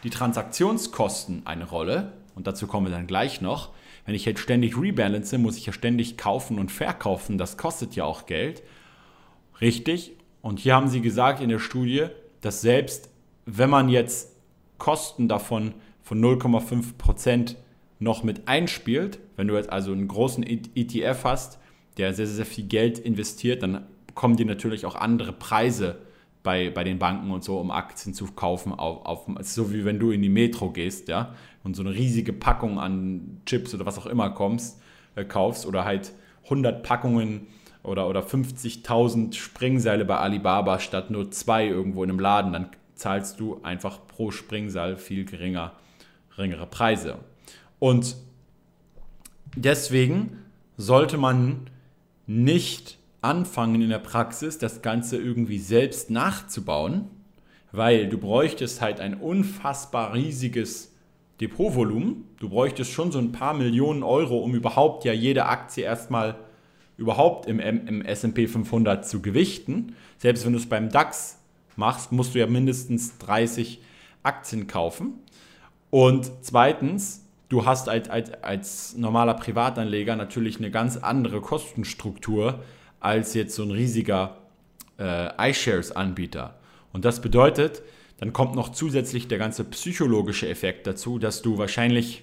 die 0.04 0.10
Transaktionskosten 0.10 1.42
eine 1.46 1.68
Rolle. 1.68 2.12
Und 2.34 2.46
dazu 2.46 2.66
kommen 2.66 2.86
wir 2.86 2.92
dann 2.92 3.06
gleich 3.06 3.40
noch. 3.40 3.70
Wenn 4.04 4.14
ich 4.14 4.24
jetzt 4.24 4.40
ständig 4.40 4.76
rebalance, 4.76 5.38
muss 5.38 5.56
ich 5.56 5.66
ja 5.66 5.72
ständig 5.72 6.16
kaufen 6.16 6.58
und 6.58 6.72
verkaufen. 6.72 7.38
Das 7.38 7.56
kostet 7.56 7.94
ja 7.94 8.04
auch 8.04 8.26
Geld. 8.26 8.62
Richtig. 9.60 10.12
Und 10.40 10.58
hier 10.58 10.74
haben 10.74 10.88
sie 10.88 11.00
gesagt 11.00 11.40
in 11.40 11.48
der 11.48 11.60
Studie, 11.60 12.06
dass 12.40 12.60
selbst 12.60 13.10
wenn 13.46 13.70
man 13.70 13.88
jetzt 13.88 14.36
Kosten 14.78 15.28
davon 15.28 15.74
von 16.02 16.20
0,5 16.20 16.96
Prozent 16.98 17.56
noch 18.02 18.22
mit 18.22 18.48
einspielt, 18.48 19.18
wenn 19.36 19.48
du 19.48 19.56
jetzt 19.56 19.70
also 19.70 19.92
einen 19.92 20.08
großen 20.08 20.42
ETF 20.42 21.24
hast, 21.24 21.58
der 21.96 22.14
sehr, 22.14 22.26
sehr 22.26 22.46
viel 22.46 22.64
Geld 22.64 22.98
investiert, 22.98 23.62
dann 23.62 23.86
kommen 24.14 24.36
dir 24.36 24.46
natürlich 24.46 24.86
auch 24.86 24.94
andere 24.94 25.32
Preise 25.32 25.98
bei, 26.42 26.70
bei 26.70 26.84
den 26.84 26.98
Banken 26.98 27.30
und 27.30 27.44
so, 27.44 27.58
um 27.58 27.70
Aktien 27.70 28.14
zu 28.14 28.26
kaufen, 28.26 28.72
auf, 28.72 29.06
auf, 29.06 29.26
so 29.42 29.72
wie 29.72 29.84
wenn 29.84 29.98
du 29.98 30.10
in 30.10 30.22
die 30.22 30.28
Metro 30.28 30.70
gehst, 30.70 31.08
ja, 31.08 31.34
und 31.62 31.76
so 31.76 31.82
eine 31.82 31.94
riesige 31.94 32.32
Packung 32.32 32.80
an 32.80 33.40
Chips 33.46 33.74
oder 33.74 33.86
was 33.86 33.98
auch 33.98 34.06
immer 34.06 34.30
kommst, 34.30 34.80
äh, 35.14 35.24
kaufst 35.24 35.66
oder 35.66 35.84
halt 35.84 36.12
100 36.44 36.82
Packungen 36.82 37.46
oder, 37.84 38.08
oder 38.08 38.22
50.000 38.22 39.34
Springseile 39.34 40.04
bei 40.04 40.16
Alibaba 40.16 40.80
statt 40.80 41.10
nur 41.10 41.30
zwei 41.30 41.66
irgendwo 41.66 42.02
in 42.02 42.10
einem 42.10 42.18
Laden, 42.18 42.52
dann 42.52 42.70
zahlst 42.94 43.38
du 43.38 43.60
einfach 43.62 44.00
pro 44.08 44.30
Springseil 44.30 44.96
viel 44.96 45.24
geringer, 45.24 45.72
geringere 46.34 46.66
Preise. 46.66 47.18
Und 47.82 48.14
deswegen 49.56 50.38
sollte 50.76 51.18
man 51.18 51.68
nicht 52.28 53.00
anfangen 53.22 53.82
in 53.82 53.88
der 53.88 53.98
Praxis, 53.98 54.56
das 54.56 54.82
Ganze 54.82 55.16
irgendwie 55.16 55.58
selbst 55.58 56.08
nachzubauen, 56.08 57.06
weil 57.72 58.08
du 58.08 58.18
bräuchtest 58.18 58.80
halt 58.80 59.00
ein 59.00 59.14
unfassbar 59.14 60.14
riesiges 60.14 60.92
Depotvolumen. 61.40 62.24
Du 62.38 62.50
bräuchtest 62.50 62.92
schon 62.92 63.10
so 63.10 63.18
ein 63.18 63.32
paar 63.32 63.52
Millionen 63.52 64.04
Euro, 64.04 64.38
um 64.38 64.54
überhaupt 64.54 65.04
ja 65.04 65.12
jede 65.12 65.46
Aktie 65.46 65.82
erstmal 65.82 66.36
überhaupt 66.96 67.46
im, 67.48 67.58
im 67.58 68.02
SP 68.06 68.46
500 68.46 69.08
zu 69.08 69.20
gewichten. 69.22 69.96
Selbst 70.18 70.46
wenn 70.46 70.52
du 70.52 70.60
es 70.60 70.68
beim 70.68 70.88
DAX 70.88 71.40
machst, 71.74 72.12
musst 72.12 72.36
du 72.36 72.38
ja 72.38 72.46
mindestens 72.46 73.18
30 73.18 73.82
Aktien 74.22 74.68
kaufen. 74.68 75.14
Und 75.90 76.30
zweitens, 76.42 77.22
du 77.52 77.66
hast 77.66 77.90
als, 77.90 78.08
als, 78.08 78.32
als 78.42 78.96
normaler 78.96 79.34
Privatanleger 79.34 80.16
natürlich 80.16 80.56
eine 80.56 80.70
ganz 80.70 80.96
andere 80.96 81.42
Kostenstruktur 81.42 82.60
als 82.98 83.34
jetzt 83.34 83.54
so 83.54 83.62
ein 83.62 83.70
riesiger 83.70 84.38
äh, 84.98 85.50
iShares-Anbieter. 85.50 86.54
Und 86.92 87.04
das 87.04 87.20
bedeutet, 87.20 87.82
dann 88.18 88.32
kommt 88.32 88.54
noch 88.54 88.70
zusätzlich 88.70 89.28
der 89.28 89.38
ganze 89.38 89.64
psychologische 89.64 90.48
Effekt 90.48 90.86
dazu, 90.86 91.18
dass 91.18 91.42
du 91.42 91.58
wahrscheinlich 91.58 92.22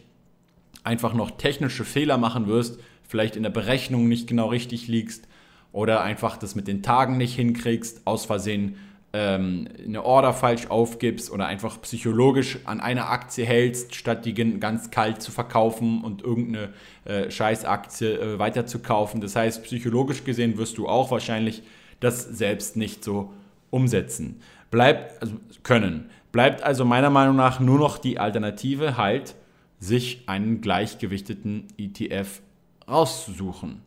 einfach 0.83 1.13
noch 1.13 1.31
technische 1.31 1.85
Fehler 1.85 2.17
machen 2.17 2.47
wirst, 2.47 2.79
vielleicht 3.07 3.35
in 3.35 3.43
der 3.43 3.49
Berechnung 3.51 4.07
nicht 4.07 4.27
genau 4.27 4.47
richtig 4.47 4.87
liegst 4.87 5.27
oder 5.71 6.01
einfach 6.01 6.37
das 6.37 6.55
mit 6.55 6.67
den 6.67 6.81
Tagen 6.81 7.17
nicht 7.17 7.35
hinkriegst, 7.35 8.01
aus 8.05 8.25
Versehen 8.25 8.77
ähm, 9.11 9.67
eine 9.83 10.03
Order 10.03 10.33
falsch 10.33 10.67
aufgibst 10.67 11.31
oder 11.31 11.47
einfach 11.47 11.81
psychologisch 11.81 12.59
an 12.65 12.79
einer 12.79 13.09
Aktie 13.09 13.45
hältst, 13.45 13.95
statt 13.95 14.25
die 14.25 14.33
ganz 14.33 14.91
kalt 14.91 15.21
zu 15.21 15.31
verkaufen 15.31 16.03
und 16.03 16.21
irgendeine 16.21 16.69
äh, 17.05 17.31
Scheißaktie 17.31 18.07
äh, 18.07 18.39
weiter 18.39 18.65
zu 18.65 18.79
kaufen. 18.79 19.19
Das 19.21 19.35
heißt, 19.35 19.63
psychologisch 19.63 20.23
gesehen 20.23 20.57
wirst 20.57 20.77
du 20.77 20.87
auch 20.87 21.09
wahrscheinlich 21.11 21.63
das 21.99 22.23
selbst 22.23 22.77
nicht 22.77 23.03
so 23.03 23.33
umsetzen. 23.71 24.41
Bleibt, 24.71 25.21
also 25.21 25.35
können. 25.63 26.09
Bleibt 26.31 26.61
also 26.61 26.85
meiner 26.85 27.09
Meinung 27.09 27.35
nach 27.35 27.59
nur 27.59 27.79
noch 27.79 27.97
die 27.97 28.19
Alternative, 28.19 28.97
halt, 28.97 29.35
sich 29.79 30.23
einen 30.27 30.61
gleichgewichteten 30.61 31.67
ETF 31.77 32.41
rauszusuchen. 32.87 33.81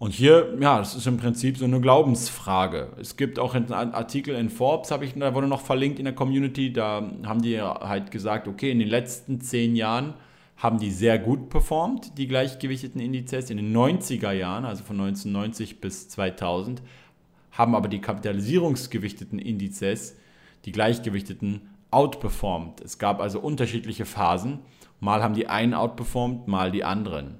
Und 0.00 0.14
hier, 0.14 0.56
ja, 0.58 0.78
das 0.78 0.94
ist 0.94 1.06
im 1.06 1.18
Prinzip 1.18 1.58
so 1.58 1.66
eine 1.66 1.78
Glaubensfrage. 1.78 2.88
Es 2.98 3.18
gibt 3.18 3.38
auch 3.38 3.54
einen 3.54 3.70
Artikel 3.70 4.34
in 4.34 4.48
Forbes, 4.48 4.90
habe 4.90 5.04
ich, 5.04 5.12
da 5.12 5.34
wurde 5.34 5.46
noch 5.46 5.60
verlinkt 5.60 5.98
in 5.98 6.06
der 6.06 6.14
Community, 6.14 6.72
da 6.72 7.06
haben 7.26 7.42
die 7.42 7.60
halt 7.60 8.10
gesagt, 8.10 8.48
okay, 8.48 8.70
in 8.70 8.78
den 8.78 8.88
letzten 8.88 9.42
zehn 9.42 9.76
Jahren 9.76 10.14
haben 10.56 10.78
die 10.78 10.90
sehr 10.90 11.18
gut 11.18 11.50
performt, 11.50 12.16
die 12.16 12.26
gleichgewichteten 12.28 12.98
Indizes. 12.98 13.50
In 13.50 13.58
den 13.58 13.76
90er 13.76 14.32
Jahren, 14.32 14.64
also 14.64 14.84
von 14.84 14.98
1990 14.98 15.82
bis 15.82 16.08
2000, 16.08 16.80
haben 17.52 17.74
aber 17.74 17.88
die 17.88 18.00
kapitalisierungsgewichteten 18.00 19.38
Indizes, 19.38 20.16
die 20.64 20.72
gleichgewichteten, 20.72 21.68
outperformed. 21.90 22.80
Es 22.80 22.96
gab 22.96 23.20
also 23.20 23.38
unterschiedliche 23.38 24.06
Phasen. 24.06 24.60
Mal 24.98 25.22
haben 25.22 25.34
die 25.34 25.48
einen 25.48 25.74
outperformed, 25.74 26.48
mal 26.48 26.70
die 26.70 26.84
anderen. 26.84 27.34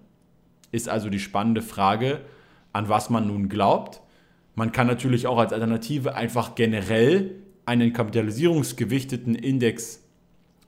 Ist 0.72 0.90
also 0.90 1.08
die 1.08 1.20
spannende 1.20 1.62
Frage, 1.62 2.20
an 2.72 2.88
was 2.88 3.10
man 3.10 3.26
nun 3.26 3.48
glaubt. 3.48 4.00
Man 4.54 4.72
kann 4.72 4.86
natürlich 4.86 5.26
auch 5.26 5.38
als 5.38 5.52
Alternative 5.52 6.14
einfach 6.14 6.54
generell 6.54 7.36
einen 7.66 7.92
kapitalisierungsgewichteten 7.92 9.34
Index 9.34 10.02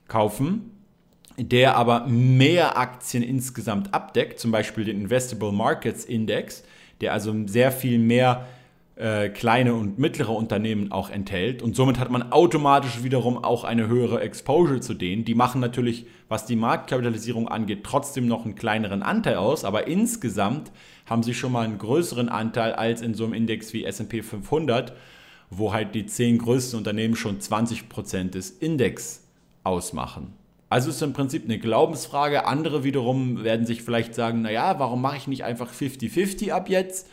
kaufen, 0.09 0.71
der 1.37 1.77
aber 1.77 2.07
mehr 2.07 2.77
Aktien 2.79 3.23
insgesamt 3.23 3.93
abdeckt, 3.95 4.39
zum 4.39 4.51
Beispiel 4.51 4.85
den 4.85 5.01
Investable 5.01 5.53
Markets 5.53 6.05
Index, 6.05 6.65
der 7.01 7.13
also 7.13 7.35
sehr 7.47 7.73
viel 7.73 7.99
mehr 7.99 8.47
äh, 9.03 9.31
kleine 9.31 9.75
und 9.75 9.99
mittlere 9.99 10.31
Unternehmen 10.31 10.93
auch 10.93 11.11
enthält. 11.11 11.61
Und 11.61 11.75
somit 11.75 11.99
hat 11.99 12.13
man 12.13 12.31
automatisch 12.31 13.03
wiederum 13.03 13.43
auch 13.43 13.65
eine 13.65 13.89
höhere 13.89 14.21
Exposure 14.21 14.79
zu 14.79 14.95
denen. 14.95 15.25
Die 15.25 15.35
machen 15.35 15.61
natürlich, 15.61 16.07
was 16.29 16.47
die 16.47 16.55
Marktkapitalisierung 16.55 17.49
angeht, 17.49 17.81
trotzdem 17.83 18.29
noch 18.29 18.45
einen 18.45 18.55
kleineren 18.55 19.03
Anteil 19.03 19.37
aus, 19.37 19.65
aber 19.65 19.89
insgesamt 19.89 20.71
haben 21.07 21.25
sie 21.25 21.35
schon 21.35 21.51
mal 21.51 21.65
einen 21.65 21.79
größeren 21.79 22.29
Anteil 22.29 22.75
als 22.75 23.03
in 23.03 23.15
so 23.15 23.25
einem 23.25 23.35
Index 23.35 23.73
wie 23.73 23.83
SP 23.91 24.23
500, 24.23 24.93
wo 25.51 25.73
halt 25.73 25.97
die 25.97 26.07
zehn 26.07 26.39
größten 26.39 26.79
Unternehmen 26.79 27.17
schon 27.17 27.41
20% 27.41 28.31
des 28.31 28.51
Index 28.51 29.25
ausmachen. 29.65 30.33
Also 30.69 30.91
ist 30.91 31.03
im 31.03 31.13
Prinzip 31.13 31.45
eine 31.45 31.59
Glaubensfrage. 31.59 32.47
Andere 32.47 32.85
wiederum 32.85 33.43
werden 33.43 33.67
sich 33.67 33.83
vielleicht 33.83 34.15
sagen, 34.15 34.43
naja, 34.43 34.79
warum 34.79 35.03
mache 35.03 35.17
ich 35.17 35.27
nicht 35.27 35.43
einfach 35.43 35.73
50-50 35.73 36.53
ab 36.53 36.69
jetzt? 36.69 37.09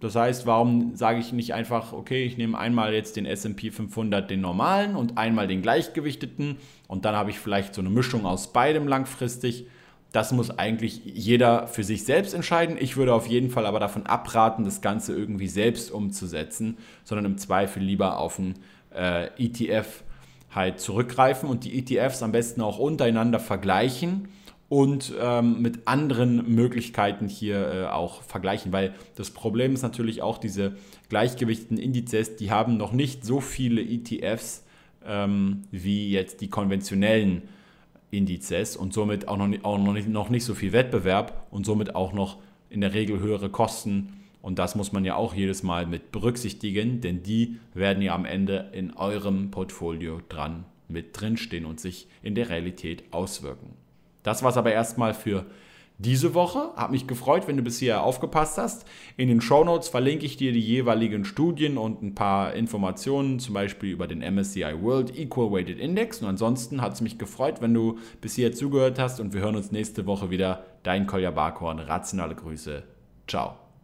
Das 0.00 0.16
heißt, 0.16 0.46
warum 0.46 0.96
sage 0.96 1.20
ich 1.20 1.32
nicht 1.32 1.52
einfach, 1.52 1.92
okay, 1.92 2.24
ich 2.24 2.38
nehme 2.38 2.58
einmal 2.58 2.94
jetzt 2.94 3.16
den 3.16 3.26
SP 3.28 3.68
500, 3.70 4.30
den 4.30 4.40
normalen 4.40 4.96
und 4.96 5.18
einmal 5.18 5.46
den 5.46 5.60
gleichgewichteten 5.60 6.56
und 6.88 7.04
dann 7.04 7.14
habe 7.14 7.30
ich 7.30 7.38
vielleicht 7.38 7.74
so 7.74 7.82
eine 7.82 7.90
Mischung 7.90 8.24
aus 8.24 8.52
beidem 8.52 8.88
langfristig. 8.88 9.66
Das 10.12 10.32
muss 10.32 10.50
eigentlich 10.50 11.02
jeder 11.04 11.66
für 11.66 11.84
sich 11.84 12.04
selbst 12.04 12.34
entscheiden. 12.34 12.76
Ich 12.80 12.96
würde 12.96 13.14
auf 13.14 13.28
jeden 13.28 13.50
Fall 13.50 13.66
aber 13.66 13.78
davon 13.78 14.06
abraten, 14.06 14.64
das 14.64 14.80
Ganze 14.80 15.14
irgendwie 15.14 15.46
selbst 15.46 15.90
umzusetzen, 15.90 16.78
sondern 17.04 17.26
im 17.26 17.38
Zweifel 17.38 17.82
lieber 17.82 18.18
auf 18.18 18.38
einen 18.38 18.54
äh, 18.94 19.26
ETF 19.36 20.02
halt 20.50 20.80
zurückgreifen 20.80 21.48
und 21.48 21.64
die 21.64 21.78
ETFs 21.78 22.22
am 22.22 22.32
besten 22.32 22.62
auch 22.62 22.78
untereinander 22.78 23.38
vergleichen 23.38 24.28
und 24.70 25.12
ähm, 25.20 25.60
mit 25.62 25.88
anderen 25.88 26.54
Möglichkeiten 26.54 27.28
hier 27.28 27.72
äh, 27.72 27.86
auch 27.86 28.22
vergleichen, 28.22 28.72
weil 28.72 28.94
das 29.16 29.32
Problem 29.32 29.74
ist 29.74 29.82
natürlich 29.82 30.22
auch 30.22 30.38
diese 30.38 30.76
gleichgewichteten 31.08 31.76
Indizes, 31.76 32.36
die 32.36 32.52
haben 32.52 32.76
noch 32.76 32.92
nicht 32.92 33.24
so 33.24 33.40
viele 33.40 33.82
ETFs 33.82 34.64
ähm, 35.04 35.62
wie 35.72 36.12
jetzt 36.12 36.40
die 36.40 36.48
konventionellen 36.48 37.42
Indizes 38.12 38.76
und 38.76 38.94
somit 38.94 39.26
auch, 39.26 39.36
noch, 39.36 39.48
auch 39.64 39.76
noch, 39.76 39.92
nicht, 39.92 40.08
noch 40.08 40.28
nicht 40.28 40.44
so 40.44 40.54
viel 40.54 40.72
Wettbewerb 40.72 41.48
und 41.50 41.66
somit 41.66 41.96
auch 41.96 42.12
noch 42.12 42.38
in 42.68 42.80
der 42.80 42.94
Regel 42.94 43.18
höhere 43.18 43.50
Kosten. 43.50 44.20
Und 44.40 44.60
das 44.60 44.76
muss 44.76 44.92
man 44.92 45.04
ja 45.04 45.16
auch 45.16 45.34
jedes 45.34 45.64
Mal 45.64 45.84
mit 45.84 46.12
berücksichtigen, 46.12 47.00
denn 47.00 47.24
die 47.24 47.56
werden 47.74 48.04
ja 48.04 48.14
am 48.14 48.24
Ende 48.24 48.70
in 48.72 48.94
eurem 48.96 49.50
Portfolio 49.50 50.20
dran 50.28 50.64
mit 50.86 51.20
drinstehen 51.20 51.64
und 51.64 51.80
sich 51.80 52.06
in 52.22 52.36
der 52.36 52.50
Realität 52.50 53.02
auswirken. 53.10 53.79
Das 54.22 54.42
war 54.42 54.50
es 54.50 54.56
aber 54.56 54.72
erstmal 54.72 55.14
für 55.14 55.46
diese 56.00 56.32
Woche. 56.32 56.70
Hat 56.76 56.90
mich 56.90 57.06
gefreut, 57.06 57.46
wenn 57.46 57.56
du 57.56 57.62
bisher 57.62 58.02
aufgepasst 58.02 58.58
hast. 58.58 58.86
In 59.16 59.28
den 59.28 59.40
Show 59.40 59.64
Notes 59.64 59.88
verlinke 59.88 60.24
ich 60.24 60.36
dir 60.36 60.52
die 60.52 60.60
jeweiligen 60.60 61.24
Studien 61.24 61.76
und 61.76 62.02
ein 62.02 62.14
paar 62.14 62.54
Informationen, 62.54 63.38
zum 63.38 63.54
Beispiel 63.54 63.90
über 63.90 64.06
den 64.06 64.20
MSCI 64.20 64.80
World 64.80 65.16
Equal 65.18 65.52
Weighted 65.52 65.78
Index. 65.78 66.22
Und 66.22 66.28
ansonsten 66.28 66.80
hat 66.80 66.94
es 66.94 67.00
mich 67.02 67.18
gefreut, 67.18 67.60
wenn 67.60 67.74
du 67.74 67.98
bisher 68.20 68.52
zugehört 68.52 68.98
hast 68.98 69.20
und 69.20 69.34
wir 69.34 69.42
hören 69.42 69.56
uns 69.56 69.72
nächste 69.72 70.06
Woche 70.06 70.30
wieder. 70.30 70.64
Dein 70.82 71.06
Kolja 71.06 71.30
Barkhorn. 71.30 71.78
Rationale 71.78 72.34
Grüße. 72.34 72.82
Ciao. 73.28 73.69